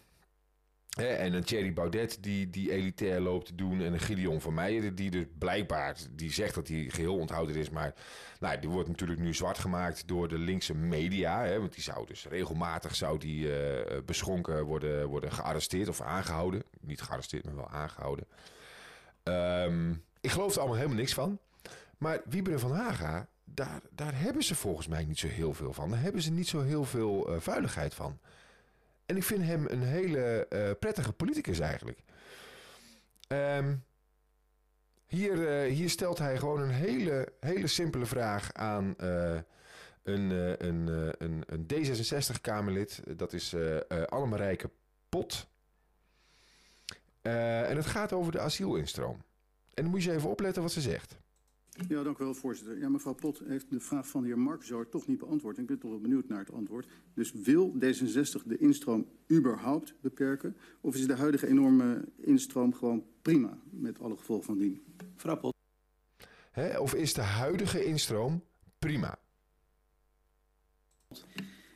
en 0.96 1.32
een 1.32 1.44
Thierry 1.44 1.72
Baudet 1.72 2.18
die, 2.20 2.50
die 2.50 2.70
elitair 2.72 3.20
loopt 3.20 3.46
te 3.46 3.54
doen. 3.54 3.80
En 3.80 3.92
een 3.92 4.00
Gideon 4.00 4.40
van 4.40 4.54
Meijer 4.54 4.94
die 4.94 5.10
dus 5.10 5.24
blijkbaar 5.38 5.96
die 6.10 6.32
zegt 6.32 6.54
dat 6.54 6.68
hij 6.68 6.86
geheel 6.88 7.16
onthouden 7.16 7.56
is. 7.56 7.70
Maar 7.70 7.94
nou, 8.40 8.58
die 8.60 8.70
wordt 8.70 8.88
natuurlijk 8.88 9.20
nu 9.20 9.34
zwart 9.34 9.58
gemaakt 9.58 10.08
door 10.08 10.28
de 10.28 10.38
linkse 10.38 10.74
media. 10.74 11.44
Hè, 11.44 11.60
want 11.60 11.74
die 11.74 11.82
zou 11.82 12.06
dus 12.06 12.26
regelmatig 12.26 12.94
zou 12.94 13.18
die, 13.18 13.48
beschonken 14.04 14.64
worden, 14.64 15.06
worden 15.06 15.32
gearresteerd 15.32 15.88
of 15.88 16.00
aangehouden. 16.00 16.62
Niet 16.80 17.02
gearresteerd, 17.02 17.44
maar 17.44 17.56
wel 17.56 17.70
aangehouden. 17.70 18.26
Um, 19.24 20.04
ik 20.20 20.30
geloof 20.30 20.52
er 20.52 20.58
allemaal 20.58 20.76
helemaal 20.76 20.98
niks 20.98 21.14
van. 21.14 21.38
Maar 21.98 22.20
Wieberen 22.24 22.60
van 22.60 22.72
Haga, 22.72 23.28
daar, 23.44 23.80
daar 23.90 24.20
hebben 24.20 24.42
ze 24.42 24.54
volgens 24.54 24.86
mij 24.86 25.04
niet 25.04 25.18
zo 25.18 25.26
heel 25.26 25.54
veel 25.54 25.72
van. 25.72 25.90
Daar 25.90 26.00
hebben 26.00 26.22
ze 26.22 26.30
niet 26.30 26.48
zo 26.48 26.60
heel 26.60 26.84
veel 26.84 27.32
uh, 27.32 27.40
vuiligheid 27.40 27.94
van. 27.94 28.18
En 29.06 29.16
ik 29.16 29.24
vind 29.24 29.42
hem 29.42 29.66
een 29.68 29.82
hele 29.82 30.46
uh, 30.50 30.70
prettige 30.78 31.12
politicus 31.12 31.58
eigenlijk. 31.58 31.98
Um, 33.28 33.84
hier, 35.06 35.64
uh, 35.64 35.72
hier 35.72 35.90
stelt 35.90 36.18
hij 36.18 36.38
gewoon 36.38 36.60
een 36.60 36.70
hele, 36.70 37.32
hele 37.40 37.66
simpele 37.66 38.06
vraag 38.06 38.52
aan 38.52 38.94
een, 38.96 39.50
een, 40.02 40.86
een, 41.18 41.42
een 41.46 41.66
D66-Kamerlid. 41.74 43.02
Dat 43.16 43.32
is 43.32 43.54
Annemarijke 44.08 44.70
Pot. 45.08 45.48
En 47.24 47.76
het 47.76 47.86
gaat 47.86 48.12
over 48.12 48.32
de 48.32 48.40
asielinstroom. 48.40 49.22
En 49.74 49.82
dan 49.82 49.90
moet 49.90 50.02
je 50.02 50.12
even 50.12 50.30
opletten 50.30 50.62
wat 50.62 50.72
ze 50.72 50.80
zegt. 50.80 51.16
Ja, 51.88 52.02
dank 52.02 52.18
u 52.18 52.24
wel, 52.24 52.34
voorzitter. 52.34 52.78
Ja, 52.78 52.88
mevrouw 52.88 53.14
Pot 53.14 53.42
heeft 53.46 53.70
de 53.70 53.80
vraag 53.80 54.08
van 54.08 54.22
de 54.22 54.26
heer 54.26 54.38
Markzoor 54.38 54.88
toch 54.88 55.06
niet 55.06 55.18
beantwoord. 55.18 55.58
Ik 55.58 55.66
ben 55.66 55.78
toch 55.78 55.90
wel 55.90 56.00
benieuwd 56.00 56.28
naar 56.28 56.38
het 56.38 56.52
antwoord. 56.52 56.88
Dus 57.14 57.32
wil 57.32 57.74
D66 57.74 58.42
de 58.44 58.58
instroom 58.58 59.08
überhaupt 59.32 59.94
beperken? 60.00 60.56
Of 60.80 60.94
is 60.94 61.06
de 61.06 61.16
huidige 61.16 61.46
enorme 61.46 62.04
instroom 62.16 62.74
gewoon 62.74 63.04
prima, 63.22 63.58
met 63.70 64.00
alle 64.00 64.16
gevolgen 64.16 64.44
van 64.44 64.58
dien? 64.58 64.84
Mevrouw 65.14 65.36
Pot. 65.36 65.54
Hè, 66.50 66.78
of 66.78 66.94
is 66.94 67.14
de 67.14 67.22
huidige 67.22 67.84
instroom 67.84 68.44
prima? 68.78 69.18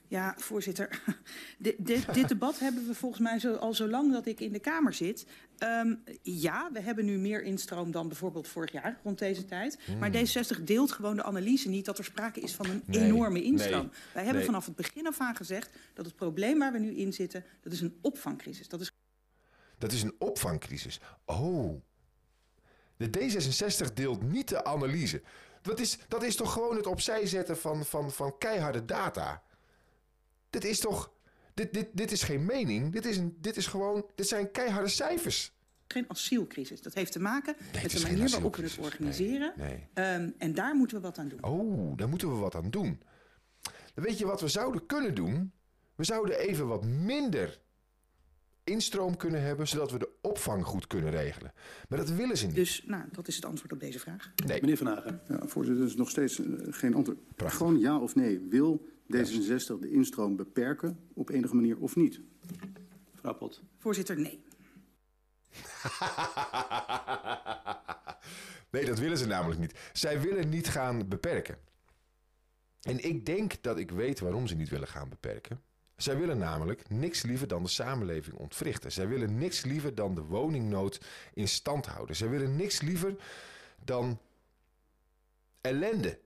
Ja, 0.08 0.34
voorzitter. 0.36 1.02
dit, 1.58 1.74
dit, 1.78 2.14
dit, 2.14 2.28
debat 2.28 2.58
hebben 2.58 2.86
we 2.86 2.94
volgens 2.94 3.20
mij 3.20 3.38
zo, 3.38 3.54
al 3.54 3.74
zo 3.74 3.88
lang 3.88 4.12
dat 4.12 4.26
ik 4.26 4.40
in 4.40 4.52
de 4.52 4.58
Kamer 4.58 4.92
zit. 4.92 5.26
Um, 5.58 6.02
ja, 6.22 6.70
we 6.72 6.80
hebben 6.80 7.04
nu 7.04 7.18
meer 7.18 7.42
instroom 7.42 7.90
dan 7.90 8.08
bijvoorbeeld 8.08 8.48
vorig 8.48 8.72
jaar 8.72 9.00
rond 9.02 9.18
deze 9.18 9.44
tijd. 9.44 9.78
Hmm. 9.84 9.98
Maar 9.98 10.10
D66 10.10 10.64
deelt 10.64 10.92
gewoon 10.92 11.16
de 11.16 11.22
analyse 11.22 11.68
niet 11.68 11.84
dat 11.84 11.98
er 11.98 12.04
sprake 12.04 12.40
is 12.40 12.54
van 12.54 12.66
een 12.66 12.82
nee, 12.86 13.00
enorme 13.00 13.42
instroom. 13.42 13.82
Nee, 13.82 13.90
Wij 14.12 14.22
hebben 14.22 14.34
nee. 14.34 14.44
vanaf 14.44 14.66
het 14.66 14.76
begin 14.76 15.06
af 15.06 15.20
aan 15.20 15.36
gezegd 15.36 15.70
dat 15.94 16.06
het 16.06 16.16
probleem 16.16 16.58
waar 16.58 16.72
we 16.72 16.78
nu 16.78 16.96
in 16.96 17.12
zitten, 17.12 17.44
dat 17.60 17.72
is 17.72 17.80
een 17.80 17.98
opvangcrisis. 18.02 18.68
Dat 18.68 18.80
is, 18.80 18.90
dat 19.78 19.92
is 19.92 20.02
een 20.02 20.14
opvangcrisis. 20.18 21.00
Oh. 21.24 21.82
De 22.96 23.08
D66 23.18 23.92
deelt 23.94 24.22
niet 24.22 24.48
de 24.48 24.64
analyse. 24.64 25.22
Dat 25.62 25.80
is, 25.80 25.98
dat 26.08 26.22
is 26.22 26.36
toch 26.36 26.52
gewoon 26.52 26.76
het 26.76 26.86
opzij 26.86 27.26
zetten 27.26 27.58
van, 27.58 27.84
van, 27.84 28.12
van 28.12 28.38
keiharde 28.38 28.84
data. 28.84 29.42
Dit 30.50 30.64
is 30.64 30.80
toch. 30.80 31.12
Dit, 31.54 31.72
dit, 31.74 31.88
dit 31.92 32.12
is 32.12 32.22
geen 32.22 32.44
mening. 32.44 32.92
Dit 32.92 33.04
is, 33.06 33.16
een, 33.16 33.36
dit 33.40 33.56
is 33.56 33.66
gewoon. 33.66 34.06
Dit 34.14 34.28
zijn 34.28 34.50
keiharde 34.50 34.88
cijfers. 34.88 35.56
Geen 35.86 36.04
asielcrisis. 36.08 36.82
Dat 36.82 36.94
heeft 36.94 37.12
te 37.12 37.20
maken 37.20 37.56
nee, 37.72 37.82
met 37.82 37.90
de 37.90 38.00
manier 38.00 38.30
waarop 38.30 38.56
we 38.56 38.62
het 38.62 38.78
organiseren. 38.78 39.52
Nee, 39.56 39.88
nee. 39.94 40.14
Um, 40.14 40.34
en 40.38 40.54
daar 40.54 40.74
moeten 40.74 40.96
we 40.96 41.02
wat 41.02 41.18
aan 41.18 41.28
doen. 41.28 41.44
Oh, 41.44 41.96
daar 41.96 42.08
moeten 42.08 42.28
we 42.28 42.34
wat 42.34 42.54
aan 42.54 42.70
doen. 42.70 43.00
Dan 43.94 44.04
weet 44.04 44.18
je 44.18 44.26
wat 44.26 44.40
we 44.40 44.48
zouden 44.48 44.86
kunnen 44.86 45.14
doen? 45.14 45.52
We 45.94 46.04
zouden 46.04 46.38
even 46.38 46.66
wat 46.66 46.84
minder 46.84 47.60
instroom 48.64 49.16
kunnen 49.16 49.42
hebben, 49.42 49.68
zodat 49.68 49.90
we 49.90 49.98
de 49.98 50.10
opvang 50.20 50.64
goed 50.64 50.86
kunnen 50.86 51.10
regelen. 51.10 51.52
Maar 51.88 51.98
dat 51.98 52.10
willen 52.10 52.36
ze 52.36 52.46
niet. 52.46 52.54
Dus 52.54 52.82
nou, 52.86 53.04
dat 53.12 53.28
is 53.28 53.36
het 53.36 53.44
antwoord 53.44 53.72
op 53.72 53.80
deze 53.80 53.98
vraag. 53.98 54.32
Nee. 54.46 54.60
Meneer 54.60 54.76
Van 54.76 54.86
Hagen. 54.86 55.20
Ja, 55.28 55.46
voorzitter, 55.46 55.82
dat 55.82 55.88
is 55.88 55.96
nog 55.96 56.10
steeds 56.10 56.38
uh, 56.38 56.46
geen 56.70 56.94
antwoord. 56.94 57.18
Prachtig. 57.34 57.58
Gewoon 57.58 57.78
ja 57.78 57.98
of 57.98 58.14
nee. 58.14 58.46
Wil 58.48 58.86
D66 59.16 59.78
de 59.80 59.90
instroom 59.90 60.36
beperken 60.36 60.98
op 61.14 61.30
enige 61.30 61.54
manier 61.54 61.78
of 61.78 61.96
niet? 61.96 62.20
Mevrouw 63.12 63.34
Pot. 63.34 63.62
Voorzitter, 63.78 64.20
nee. 64.20 64.42
nee, 68.70 68.84
dat 68.84 68.98
willen 68.98 69.18
ze 69.18 69.26
namelijk 69.26 69.60
niet. 69.60 69.74
Zij 69.92 70.20
willen 70.20 70.48
niet 70.48 70.68
gaan 70.68 71.08
beperken. 71.08 71.58
En 72.82 73.04
ik 73.04 73.26
denk 73.26 73.62
dat 73.62 73.78
ik 73.78 73.90
weet 73.90 74.20
waarom 74.20 74.46
ze 74.46 74.54
niet 74.54 74.68
willen 74.68 74.88
gaan 74.88 75.08
beperken. 75.08 75.62
Zij 75.96 76.18
willen 76.18 76.38
namelijk 76.38 76.88
niks 76.88 77.22
liever 77.22 77.48
dan 77.48 77.62
de 77.62 77.68
samenleving 77.68 78.36
ontwrichten. 78.36 78.92
Zij 78.92 79.08
willen 79.08 79.38
niks 79.38 79.64
liever 79.64 79.94
dan 79.94 80.14
de 80.14 80.22
woningnood 80.22 81.00
in 81.34 81.48
stand 81.48 81.86
houden. 81.86 82.16
Zij 82.16 82.28
willen 82.28 82.56
niks 82.56 82.80
liever 82.80 83.16
dan 83.84 84.20
ellende 85.60 86.20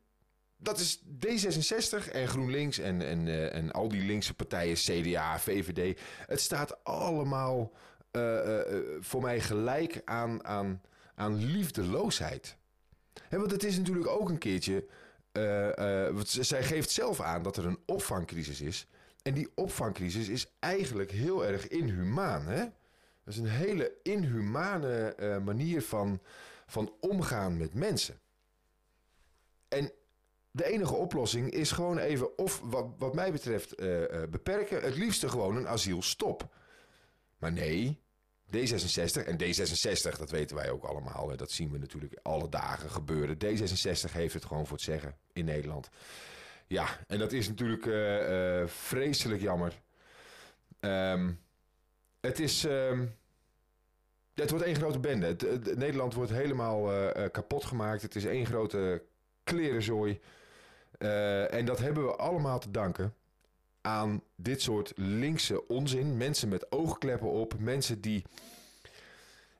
dat 0.62 0.78
is 0.78 0.98
D66 0.98 2.10
en 2.12 2.28
GroenLinks 2.28 2.78
en, 2.78 3.02
en, 3.02 3.26
uh, 3.26 3.54
en 3.54 3.72
al 3.72 3.88
die 3.88 4.02
linkse 4.02 4.34
partijen, 4.34 4.74
CDA, 4.74 5.38
VVD. 5.38 6.00
Het 6.26 6.40
staat 6.40 6.84
allemaal 6.84 7.72
uh, 8.12 8.22
uh, 8.22 8.60
voor 9.00 9.22
mij 9.22 9.40
gelijk 9.40 10.02
aan, 10.04 10.44
aan, 10.44 10.82
aan 11.14 11.44
liefdeloosheid. 11.44 12.56
He, 13.28 13.38
want 13.38 13.50
het 13.50 13.64
is 13.64 13.76
natuurlijk 13.76 14.08
ook 14.08 14.28
een 14.28 14.38
keertje. 14.38 14.86
zij 16.22 16.62
geeft 16.62 16.90
zelf 16.90 17.20
aan 17.20 17.42
dat 17.42 17.56
er 17.56 17.66
een 17.66 17.78
opvangcrisis 17.86 18.60
is. 18.60 18.86
En 19.22 19.34
die 19.34 19.50
opvangcrisis 19.54 20.28
is 20.28 20.46
eigenlijk 20.58 21.10
heel 21.10 21.46
erg 21.46 21.68
inhumaan. 21.68 22.46
Hè? 22.46 22.60
Dat 23.24 23.34
is 23.34 23.36
een 23.36 23.46
hele 23.46 23.92
inhumane 24.02 25.14
manier 25.44 25.82
van, 25.82 26.20
van 26.66 26.94
omgaan 27.00 27.56
met 27.56 27.74
mensen. 27.74 28.20
En 29.68 29.92
de 30.52 30.64
enige 30.64 30.94
oplossing 30.94 31.50
is 31.50 31.70
gewoon 31.70 31.98
even, 31.98 32.38
of 32.38 32.60
wat, 32.64 32.86
wat 32.98 33.14
mij 33.14 33.32
betreft, 33.32 33.80
uh, 33.80 34.00
uh, 34.00 34.06
beperken. 34.30 34.82
Het 34.82 34.96
liefste 34.96 35.28
gewoon 35.28 35.56
een 35.56 35.68
asielstop. 35.68 36.48
Maar 37.38 37.52
nee, 37.52 38.00
D66 38.56 39.26
en 39.26 39.38
D66, 39.42 40.18
dat 40.18 40.30
weten 40.30 40.56
wij 40.56 40.70
ook 40.70 40.84
allemaal. 40.84 41.36
Dat 41.36 41.50
zien 41.50 41.70
we 41.70 41.78
natuurlijk 41.78 42.18
alle 42.22 42.48
dagen 42.48 42.90
gebeuren. 42.90 43.36
D66 43.36 44.12
heeft 44.12 44.34
het 44.34 44.44
gewoon 44.44 44.66
voor 44.66 44.76
het 44.76 44.86
zeggen 44.86 45.16
in 45.32 45.44
Nederland. 45.44 45.88
Ja, 46.66 46.86
en 47.06 47.18
dat 47.18 47.32
is 47.32 47.48
natuurlijk 47.48 47.86
uh, 47.86 48.66
vreselijk 48.66 49.40
jammer. 49.40 49.80
Um, 50.80 51.40
het 52.20 52.40
is. 52.40 52.64
Um, 52.64 53.14
wordt 54.34 54.64
één 54.64 54.74
grote 54.74 54.98
bende. 54.98 55.26
Het, 55.26 55.76
Nederland 55.76 56.14
wordt 56.14 56.30
helemaal 56.30 57.10
kapot 57.30 57.64
gemaakt. 57.64 58.02
Het 58.02 58.14
is 58.16 58.24
één 58.24 58.46
grote 58.46 59.02
klerenzooi. 59.44 60.20
Uh, 61.02 61.54
en 61.54 61.64
dat 61.64 61.78
hebben 61.78 62.04
we 62.04 62.16
allemaal 62.16 62.58
te 62.58 62.70
danken 62.70 63.14
aan 63.80 64.22
dit 64.36 64.62
soort 64.62 64.92
linkse 64.96 65.68
onzin. 65.68 66.16
Mensen 66.16 66.48
met 66.48 66.72
oogkleppen 66.72 67.30
op. 67.30 67.54
Mensen 67.58 68.00
die... 68.00 68.24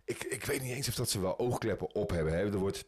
Ik, 0.05 0.25
ik 0.25 0.45
weet 0.45 0.63
niet 0.63 0.75
eens 0.75 0.89
of 0.89 0.95
dat 0.95 1.11
ze 1.11 1.21
wel 1.21 1.39
oogkleppen 1.39 1.95
op 1.95 2.11
hebben. 2.11 2.33
Hè. 2.33 2.39
Er, 2.39 2.59
wordt, 2.59 2.85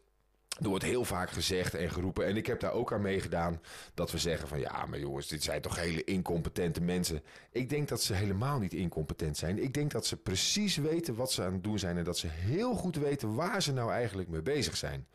er 0.62 0.68
wordt 0.68 0.84
heel 0.84 1.04
vaak 1.04 1.30
gezegd 1.30 1.74
en 1.74 1.90
geroepen. 1.90 2.26
En 2.26 2.36
ik 2.36 2.46
heb 2.46 2.60
daar 2.60 2.72
ook 2.72 2.92
aan 2.92 3.00
meegedaan. 3.00 3.60
Dat 3.94 4.10
we 4.10 4.18
zeggen 4.18 4.48
van 4.48 4.60
ja, 4.60 4.86
maar 4.86 4.98
jongens, 4.98 5.28
dit 5.28 5.42
zijn 5.42 5.60
toch 5.60 5.76
hele 5.76 6.04
incompetente 6.04 6.80
mensen. 6.80 7.22
Ik 7.52 7.68
denk 7.68 7.88
dat 7.88 8.02
ze 8.02 8.14
helemaal 8.14 8.58
niet 8.58 8.74
incompetent 8.74 9.36
zijn. 9.36 9.62
Ik 9.62 9.74
denk 9.74 9.90
dat 9.90 10.06
ze 10.06 10.16
precies 10.16 10.76
weten 10.76 11.14
wat 11.14 11.32
ze 11.32 11.42
aan 11.42 11.52
het 11.52 11.64
doen 11.64 11.78
zijn. 11.78 11.96
En 11.96 12.04
dat 12.04 12.18
ze 12.18 12.28
heel 12.28 12.74
goed 12.74 12.96
weten 12.96 13.34
waar 13.34 13.62
ze 13.62 13.72
nou 13.72 13.90
eigenlijk 13.90 14.28
mee 14.28 14.42
bezig 14.42 14.76
zijn. 14.76 15.06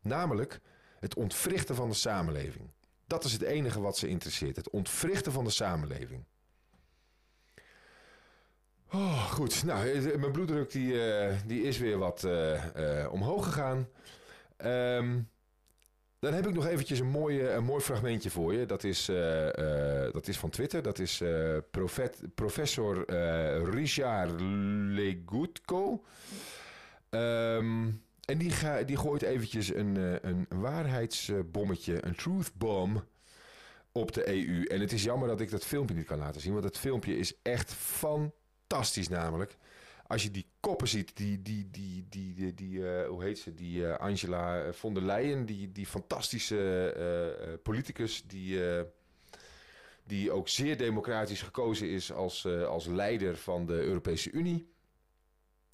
Namelijk 0.00 0.60
het 0.98 1.14
ontwrichten 1.14 1.74
van 1.74 1.88
de 1.88 1.94
samenleving. 1.94 2.70
Dat 3.06 3.24
is 3.24 3.32
het 3.32 3.42
enige 3.42 3.80
wat 3.80 3.96
ze 3.96 4.08
interesseert. 4.08 4.56
Het 4.56 4.70
ontwrichten 4.70 5.32
van 5.32 5.44
de 5.44 5.50
samenleving. 5.50 6.24
Oh, 8.92 9.30
goed. 9.32 9.64
Nou, 9.64 9.90
eh, 9.90 10.16
mijn 10.16 10.32
bloeddruk 10.32 10.70
die, 10.70 10.92
uh, 10.92 11.34
die 11.46 11.62
is 11.62 11.78
weer 11.78 11.98
wat 11.98 12.24
uh, 12.24 13.08
omhoog 13.10 13.44
gegaan. 13.44 13.88
Um, 14.64 15.30
dan 16.18 16.32
heb 16.32 16.46
ik 16.46 16.54
nog 16.54 16.66
eventjes 16.66 16.98
een, 16.98 17.10
mooie, 17.10 17.50
een 17.50 17.64
mooi 17.64 17.82
fragmentje 17.82 18.30
voor 18.30 18.54
je. 18.54 18.66
Dat 18.66 18.84
is, 18.84 19.04
dat 20.12 20.28
is 20.28 20.38
van 20.38 20.50
Twitter. 20.50 20.82
Dat 20.82 20.98
is 20.98 21.22
professor 22.34 23.12
Richard 23.70 24.40
Legutko. 24.40 26.04
Um, 27.10 28.02
en 28.28 28.38
die, 28.38 28.50
ga, 28.50 28.82
die 28.82 28.96
gooit 28.96 29.22
eventjes 29.22 29.74
een, 29.74 29.96
eh, 29.96 30.30
een 30.30 30.46
waarheidsbommetje, 30.48 32.06
een 32.06 32.14
truth 32.14 32.52
bomb 32.54 33.04
op 33.92 34.12
de 34.12 34.28
EU. 34.28 34.64
En 34.64 34.80
het 34.80 34.92
is 34.92 35.02
jammer 35.02 35.28
dat 35.28 35.40
ik 35.40 35.50
dat 35.50 35.64
filmpje 35.64 35.94
niet 35.94 36.06
kan 36.06 36.18
laten 36.18 36.40
zien, 36.40 36.52
want 36.52 36.64
het 36.64 36.78
filmpje 36.78 37.16
is 37.16 37.34
echt 37.42 37.74
fantastisch 37.74 39.08
namelijk. 39.08 39.56
Als 40.06 40.22
je 40.22 40.30
die 40.30 40.46
koppen 40.60 40.88
ziet, 40.88 41.16
die, 41.16 41.42
die, 41.42 41.70
die, 41.70 42.06
die, 42.08 42.34
die, 42.34 42.54
die 42.54 42.78
uh, 42.78 43.06
hoe 43.06 43.22
heet 43.22 43.38
ze, 43.38 43.54
die 43.54 43.80
uh, 43.80 43.96
Angela 43.96 44.72
von 44.72 44.94
der 44.94 45.02
Leyen, 45.02 45.46
die, 45.46 45.72
die 45.72 45.86
fantastische 45.86 47.60
politicus, 47.62 48.24
die, 48.26 48.60
die 50.04 50.30
ook 50.30 50.48
zeer 50.48 50.76
democratisch 50.76 51.42
gekozen 51.42 51.90
is 51.90 52.12
als, 52.12 52.46
als 52.46 52.86
leider 52.86 53.36
van 53.36 53.66
de 53.66 53.82
Europese 53.82 54.30
Unie. 54.30 54.68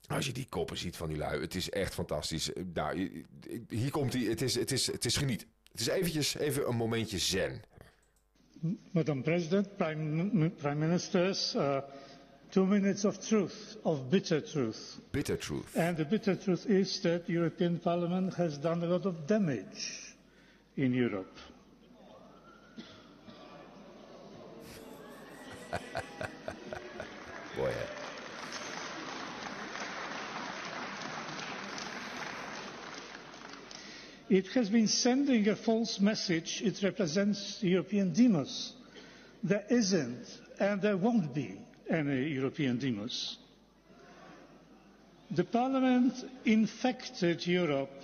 Als 0.07 0.27
je 0.27 0.33
die 0.33 0.47
koppen 0.49 0.77
ziet 0.77 0.97
van 0.97 1.09
die 1.09 1.17
lui, 1.17 1.41
het 1.41 1.55
is 1.55 1.71
echt 1.71 1.95
fantastisch. 1.95 2.51
Nou, 2.75 3.25
hier 3.69 3.91
komt 3.91 4.13
hij, 4.13 4.23
het 4.23 4.43
is, 4.43 4.55
het, 4.55 4.73
is, 4.73 4.87
het 4.87 5.05
is 5.05 5.17
geniet. 5.17 5.47
Het 5.71 5.81
is 5.81 5.87
eventjes 5.87 6.35
even 6.35 6.69
een 6.69 6.77
momentje 6.77 7.19
zen. 7.19 7.63
Madam 8.91 9.23
President, 9.23 9.77
Prime, 9.77 10.51
Prime 10.51 10.75
Ministers, 10.87 11.55
uh, 11.55 11.79
two 12.49 12.65
minutes 12.65 13.05
of 13.05 13.19
truth, 13.19 13.77
of 13.83 14.09
bitter 14.09 14.43
truth. 14.43 14.99
Bitter 15.11 15.37
truth. 15.39 15.77
And 15.77 15.97
the 15.97 16.05
bitter 16.05 16.39
truth 16.39 16.67
is 16.67 17.01
that 17.01 17.27
European 17.29 17.79
Parliament 17.79 18.35
has 18.35 18.61
done 18.61 18.85
a 18.85 18.89
lot 18.89 19.07
of 19.07 19.15
damage 19.27 20.15
in 20.75 20.95
Europe. 20.95 21.39
It 34.35 34.49
has 34.49 34.69
been 34.69 34.89
sending 34.89 35.47
a 35.47 35.55
false 35.55 36.01
message. 36.01 36.61
It 36.61 36.83
represents 36.83 37.63
European 37.63 38.13
demos. 38.13 38.73
There 39.45 39.65
isn't, 39.71 40.27
and 40.59 40.83
there 40.83 40.97
won't 40.97 41.33
be, 41.33 41.57
any 41.89 42.31
European 42.31 42.79
demos. 42.79 43.39
The 45.31 45.45
Parliament 45.45 46.15
infected 46.45 47.47
Europe 47.47 48.03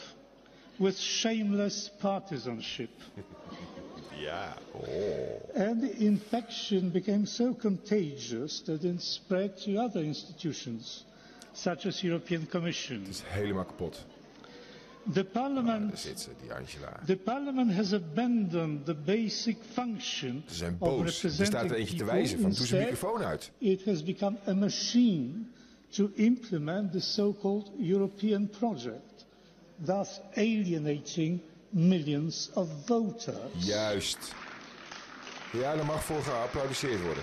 with 0.79 0.97
shameless 1.01 1.91
partisanship. 2.01 2.91
yeah. 4.23 4.53
Oh. 4.73 5.41
And 5.57 5.83
the 5.83 5.97
infection 6.07 6.91
became 6.91 7.27
so 7.27 7.55
contagious 7.55 8.61
that 8.67 8.85
it 8.85 9.03
spread 9.03 9.59
to 9.65 9.79
other 9.79 9.99
institutions, 9.99 11.03
such 11.55 11.87
as 11.87 12.01
the 12.01 12.07
European 12.07 12.47
Commission. 12.47 13.01
Het 13.01 13.09
is 13.15 13.23
helemaal 13.27 13.65
kapot. 13.65 14.05
The 15.13 15.25
Parliament, 15.25 15.99
zit 15.99 16.21
ze, 16.21 16.31
die 16.43 16.53
Angela. 16.53 17.01
The 17.07 17.17
Parliament 17.17 17.73
has 17.73 17.93
abandoned 17.93 18.85
the 18.85 18.95
basic 18.95 19.57
function 19.73 20.43
ze 20.47 20.55
zijn 20.55 20.79
boos. 20.79 21.23
Er 21.23 21.47
staat 21.47 21.71
er 21.71 21.75
eentje 21.75 21.97
te 21.97 22.05
wijzen 22.05 22.41
van 22.41 22.51
doe 22.51 22.67
zijn 22.67 22.81
microfoon 22.81 23.23
uit. 23.23 23.51
It 23.59 23.85
has 23.85 24.03
become 24.03 24.37
a 24.49 24.55
machine 24.55 25.33
to 25.89 26.11
implement 26.15 26.93
the 26.93 27.01
so-called 27.01 27.71
European 27.81 28.49
project, 28.49 29.27
thus 29.85 30.21
alienating 30.35 31.41
millions 31.69 32.51
of 32.55 32.69
voters. 32.85 33.67
Juist. 33.67 34.35
Ja, 35.53 35.77
daar 35.77 35.87
mag 35.87 36.05
voor 36.05 36.23
geapplaudisseerd 36.23 37.03
worden. 37.03 37.23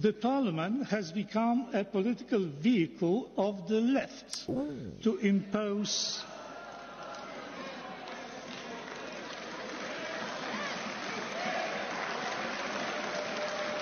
The 0.00 0.12
parliament 0.12 0.86
has 0.88 1.12
become 1.12 1.66
a 1.72 1.84
political 1.84 2.40
vehicle 2.60 3.30
of 3.36 3.66
the 3.68 3.80
left 3.80 4.46
to 5.02 5.16
impose 5.20 6.22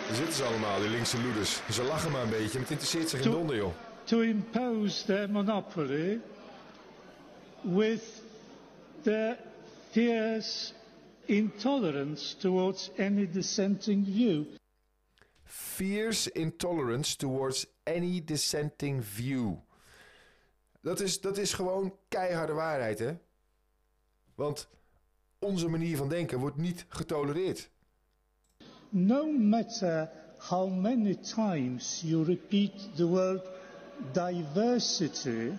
Daar 0.07 0.15
zitten 0.17 0.35
ze 0.35 0.43
allemaal, 0.45 0.81
die 0.81 0.89
linkse 0.89 1.23
loeders. 1.23 1.61
Ze 1.73 1.83
lachen 1.83 2.11
maar 2.11 2.23
een 2.23 2.29
beetje, 2.31 2.59
het 2.59 2.71
interesseert 2.71 3.09
zich 3.09 3.23
geen 3.23 3.33
donder, 3.33 3.57
joh. 3.57 3.73
To 4.05 4.21
impose 4.21 5.05
their 5.05 5.31
monopoly 5.31 6.21
with 7.63 8.03
their 9.03 9.37
fierce 9.91 10.73
intolerance 11.25 12.37
towards 12.37 12.91
any 12.99 13.29
dissenting 13.33 14.07
view 14.07 14.45
fierce 15.47 16.31
intolerance 16.33 17.17
towards 17.17 17.67
any 17.85 18.25
dissenting 18.25 19.05
view. 19.05 19.55
Dat 20.81 21.01
is, 21.01 21.21
dat 21.21 21.39
is 21.39 21.53
gewoon 21.53 21.97
keiharde 22.09 22.53
waarheid, 22.53 22.99
hè? 22.99 23.17
Want 24.35 24.69
onze 25.39 25.69
manier 25.69 25.97
van 25.97 26.09
denken 26.09 26.39
wordt 26.39 26.57
niet 26.57 26.85
getolereerd. 26.89 27.71
No 28.89 29.33
matter 29.33 30.11
how 30.39 30.71
many 30.71 31.15
times 31.15 32.03
you 32.05 32.25
repeat 32.25 32.97
the 32.97 33.07
word 33.07 33.49
diversity, 34.13 35.53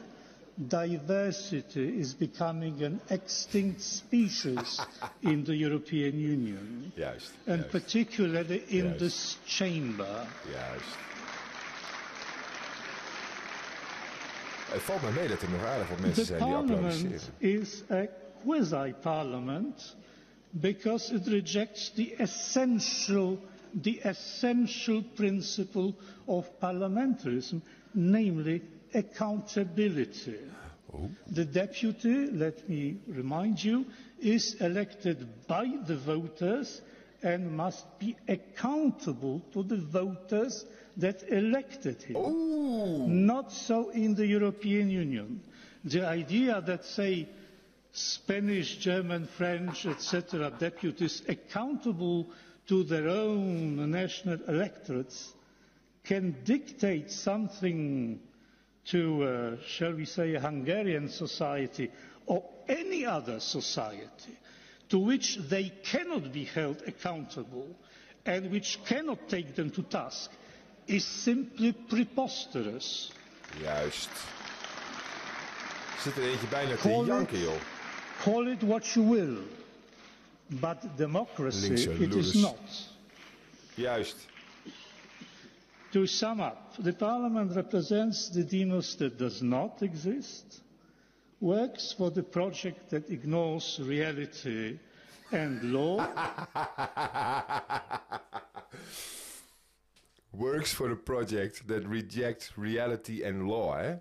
diversity 0.57 1.99
is 1.99 2.13
becoming 2.13 2.81
an 2.83 2.99
extinct 3.09 3.81
species 3.81 4.79
in 5.21 5.43
the 5.43 5.55
European 5.55 6.19
Union. 6.19 6.91
Juist. 6.95 7.31
And 7.45 7.59
juist. 7.61 7.71
particularly 7.71 8.63
in 8.69 8.85
juist. 8.85 8.99
this 8.99 9.37
chamber. 9.45 10.27
Juist. 10.51 10.95
Het 14.71 14.81
valt 14.81 15.01
me 15.01 15.11
mee 15.11 15.27
dat 15.27 15.41
er 15.41 15.49
nog 15.49 15.63
aardig 15.65 15.89
wat 15.89 15.99
mensen 15.99 16.21
the 16.21 16.25
zijn 16.25 16.43
die 16.43 16.53
applaudisseren. 16.53 17.19
is 17.37 17.83
a 17.91 18.05
quasi-parliament 18.43 19.95
because 20.51 21.13
it 21.15 21.27
rejects 21.27 21.91
the 21.95 22.15
essential, 22.17 23.39
the 23.81 23.99
essential 24.03 25.03
principle 25.13 25.93
of 26.25 26.49
parliamentarism, 26.59 27.55
namely 27.91 28.61
accountability. 28.97 30.35
Oh. 30.93 31.09
The 31.27 31.45
deputy, 31.45 32.27
let 32.31 32.67
me 32.67 32.97
remind 33.07 33.63
you, 33.63 33.85
is 34.19 34.55
elected 34.59 35.27
by 35.47 35.65
the 35.85 35.95
voters 35.97 36.81
and 37.23 37.51
must 37.55 37.85
be 37.99 38.15
accountable 38.27 39.41
to 39.53 39.63
the 39.63 39.77
voters 39.77 40.65
that 40.97 41.23
elected 41.29 42.01
him. 42.01 42.15
Oh. 42.17 43.05
Not 43.07 43.51
so 43.51 43.89
in 43.89 44.15
the 44.15 44.25
European 44.25 44.89
Union. 44.89 45.41
The 45.83 46.05
idea 46.07 46.61
that, 46.65 46.85
say, 46.85 47.29
Spanish, 47.93 48.77
German, 48.77 49.27
French, 49.37 49.85
etc., 49.85 50.51
deputies 50.59 51.21
accountable 51.27 52.27
to 52.67 52.83
their 52.83 53.07
own 53.07 53.89
national 53.91 54.39
electorates 54.47 55.31
can 56.03 56.35
dictate 56.43 57.11
something 57.11 58.19
to, 58.87 59.23
uh, 59.23 59.55
shall 59.67 59.93
we 59.93 60.05
say, 60.05 60.35
a 60.35 60.39
Hungarian 60.39 61.09
society 61.09 61.91
or 62.25 62.43
any 62.67 63.05
other 63.05 63.39
society 63.39 64.37
to 64.89 64.99
which 64.99 65.37
they 65.49 65.71
cannot 65.83 66.31
be 66.31 66.45
held 66.45 66.81
accountable 66.87 67.67
and 68.25 68.51
which 68.51 68.79
cannot 68.85 69.29
take 69.29 69.55
them 69.55 69.69
to 69.71 69.83
task 69.83 70.31
is 70.87 71.05
simply 71.05 71.73
preposterous. 71.73 73.11
Juist. 73.59 74.09
Zit 76.03 76.17
er 76.17 76.23
eentje 76.23 76.47
bijna 76.47 76.77
te 76.77 76.89
janken, 77.05 77.39
joh. 77.39 77.59
Call 78.23 78.47
it 78.47 78.63
what 78.63 78.95
you 78.95 79.03
will, 79.03 79.37
but 80.49 80.97
democracy 80.97 81.73
it 81.73 82.15
is 82.15 82.33
not. 82.35 82.87
Juist. 83.75 84.27
To 85.91 86.05
sum 86.05 86.41
up, 86.41 86.73
the 86.79 86.91
Parliament 86.93 87.55
represents 87.55 88.29
the 88.29 88.43
demos 88.43 88.95
that 88.97 89.17
does 89.17 89.41
not 89.41 89.81
exist, 89.81 90.61
works 91.39 91.93
for 91.97 92.11
the 92.11 92.23
project 92.23 92.89
that 92.89 93.09
ignores 93.09 93.79
reality 93.81 94.79
and 95.31 95.63
law. 95.71 96.05
works 100.33 100.73
for 100.73 100.89
the 100.89 100.95
project 100.95 101.67
that 101.67 101.87
rejects 101.87 102.57
reality 102.57 103.23
and 103.23 103.47
law, 103.47 103.77
hè? 103.77 103.99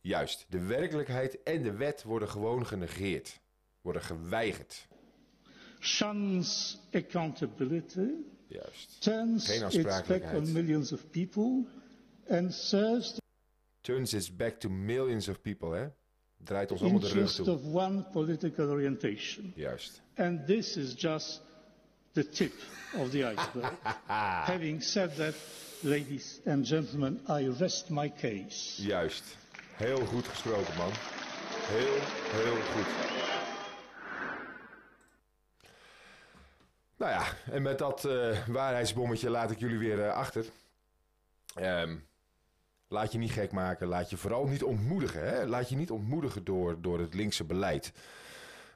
Juist, 0.00 0.46
de 0.48 0.58
werkelijkheid 0.58 1.42
en 1.42 1.62
de 1.62 1.72
wet 1.72 2.02
worden 2.02 2.28
gewoon 2.28 2.66
genegeerd, 2.66 3.40
worden 3.80 4.02
geweigerd. 4.02 4.86
Shuns 5.80 6.78
accountability 6.92 8.10
Juist. 8.52 9.00
turns 9.00 9.48
its 9.50 10.02
back 10.08 10.34
on 10.34 10.52
millions 10.52 10.92
of 10.92 11.00
people 11.10 11.64
and 12.28 12.52
serves 12.52 13.20
Turns 13.82 14.14
its 14.14 14.28
back 14.28 14.60
to 14.60 14.68
millions 14.68 15.28
of 15.28 15.42
people, 15.42 15.72
hè? 15.72 15.88
Draait 16.44 16.70
ons 16.70 16.80
allemaal 16.80 17.00
de 17.00 17.08
rug 17.08 17.30
toe. 17.30 17.50
of 17.54 17.64
one 17.64 18.04
political 18.12 18.68
orientation. 18.68 19.52
Juist. 19.56 20.00
And 20.14 20.46
this 20.46 20.76
is 20.76 20.94
just 20.94 21.40
the 22.12 22.24
tip 22.24 22.52
of 22.98 23.10
the 23.10 23.24
iceberg. 23.24 23.72
Having 24.46 24.82
said 24.82 25.16
that, 25.16 25.34
ladies 25.82 26.40
and 26.44 26.64
gentlemen, 26.64 27.20
I 27.28 27.48
rest 27.58 27.90
my 27.90 28.08
case. 28.08 28.78
Juist. 28.82 29.36
Heel 29.78 30.06
goed 30.06 30.28
gesproken, 30.28 30.76
man. 30.76 30.92
Heel, 31.68 32.00
heel 32.32 32.56
goed. 32.74 33.21
Nou 37.02 37.14
ja, 37.14 37.52
en 37.52 37.62
met 37.62 37.78
dat 37.78 38.04
eh, 38.04 38.46
waarheidsbommetje 38.46 39.30
laat 39.30 39.50
ik 39.50 39.58
jullie 39.58 39.78
weer 39.78 40.04
eh, 40.04 40.12
achter. 40.12 40.44
Ehm, 41.54 41.96
laat 42.88 43.12
je 43.12 43.18
niet 43.18 43.30
gek 43.30 43.52
maken. 43.52 43.86
Laat 43.86 44.10
je 44.10 44.16
vooral 44.16 44.46
niet 44.46 44.62
ontmoedigen. 44.62 45.28
Hè? 45.28 45.46
Laat 45.46 45.68
je 45.68 45.76
niet 45.76 45.90
ontmoedigen 45.90 46.44
door, 46.44 46.80
door 46.80 46.98
het 46.98 47.14
linkse 47.14 47.44
beleid. 47.44 47.92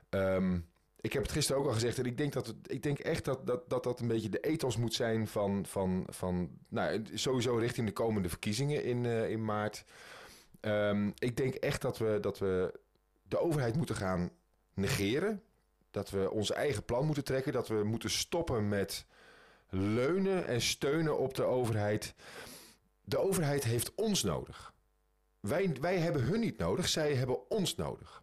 Ehm, 0.09 0.59
ik 1.01 1.13
heb 1.13 1.23
het 1.23 1.33
gisteren 1.33 1.61
ook 1.61 1.67
al 1.67 1.73
gezegd. 1.73 1.99
En 1.99 2.05
ik 2.05 2.17
denk, 2.17 2.33
dat, 2.33 2.55
ik 2.67 2.83
denk 2.83 2.99
echt 2.99 3.25
dat, 3.25 3.47
dat, 3.47 3.71
dat 3.71 3.85
dat 3.85 4.01
een 4.01 4.09
beetje 4.09 4.29
de 4.29 4.41
ethos 4.41 4.77
moet 4.77 4.95
zijn 4.95 5.27
van, 5.27 5.67
van, 5.67 6.07
van 6.09 6.51
nou, 6.69 7.07
sowieso 7.15 7.57
richting 7.57 7.87
de 7.87 7.93
komende 7.93 8.29
verkiezingen 8.29 8.85
in, 8.85 9.05
uh, 9.05 9.31
in 9.31 9.45
maart. 9.45 9.85
Um, 10.61 11.15
ik 11.19 11.37
denk 11.37 11.55
echt 11.55 11.83
dat 11.83 11.99
we, 11.99 12.19
dat 12.21 12.39
we 12.39 12.81
de 13.29 13.39
overheid 13.39 13.77
moeten 13.77 13.97
gaan 13.97 14.31
negeren. 14.75 15.43
Dat 15.97 16.11
we 16.11 16.31
ons 16.31 16.51
eigen 16.51 16.85
plan 16.85 17.07
moeten 17.07 17.25
trekken. 17.25 17.53
Dat 17.53 17.69
we 17.69 17.85
moeten 17.85 18.11
stoppen 18.11 18.69
met 18.69 19.07
leunen 19.69 20.47
en 20.47 20.61
steunen 20.61 21.19
op 21.19 21.35
de 21.35 21.43
overheid. 21.43 22.15
De 23.05 23.19
overheid 23.19 23.65
heeft 23.65 23.95
ons 23.95 24.23
nodig. 24.23 24.75
Wij, 25.41 25.77
wij 25.81 25.99
hebben 25.99 26.23
hun 26.23 26.41
niet 26.41 26.59
nodig, 26.59 26.89
zij 26.89 27.15
hebben 27.15 27.51
ons 27.51 27.75
nodig. 27.75 28.23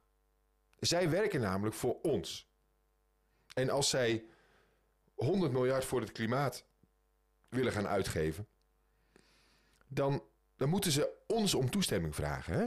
Zij 0.80 1.10
werken 1.10 1.42
namelijk 1.42 1.76
voor 1.76 2.02
ons. 2.02 2.48
En 3.54 3.70
als 3.70 3.90
zij 3.90 4.26
100 5.16 5.52
miljard 5.52 5.86
voor 5.86 6.02
het 6.02 6.12
klimaat 6.12 6.66
willen 7.50 7.72
gaan 7.72 7.88
uitgeven, 7.88 8.48
dan, 9.88 10.24
dan 10.56 10.70
moeten 10.70 10.92
ze 10.92 11.10
ons 11.28 11.54
om 11.54 11.70
toestemming 11.70 12.16
vragen. 12.16 12.54
Hè? 12.54 12.66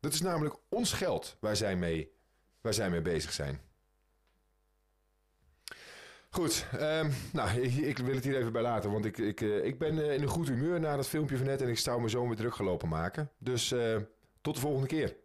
Dat 0.00 0.12
is 0.12 0.20
namelijk 0.20 0.56
ons 0.68 0.92
geld 0.92 1.36
waar 1.40 1.56
zij 1.56 1.76
mee, 1.76 2.12
waar 2.60 2.74
zij 2.74 2.90
mee 2.90 3.02
bezig 3.02 3.32
zijn. 3.32 3.70
Goed, 6.34 6.66
um, 6.74 7.12
nou, 7.32 7.60
ik, 7.60 7.98
wil 7.98 8.14
het 8.14 8.24
hier 8.24 8.36
even 8.36 8.52
bij 8.52 8.62
laten, 8.62 8.90
want 8.90 9.04
ik, 9.04 9.18
ik, 9.18 9.40
uh, 9.40 9.64
ik 9.64 9.78
ben 9.78 9.94
uh, 9.94 10.14
in 10.14 10.22
een 10.22 10.28
goed 10.28 10.48
humeur 10.48 10.80
na 10.80 10.96
dat 10.96 11.08
filmpje 11.08 11.36
van 11.36 11.46
net 11.46 11.62
en 11.62 11.68
ik 11.68 11.78
zou 11.78 12.00
me 12.00 12.10
zo 12.10 12.26
weer 12.26 12.36
druk 12.36 12.54
gelopen 12.54 12.88
maken. 12.88 13.30
Dus 13.38 13.72
uh, 13.72 13.96
tot 14.40 14.54
de 14.54 14.60
volgende 14.60 14.86
keer. 14.86 15.16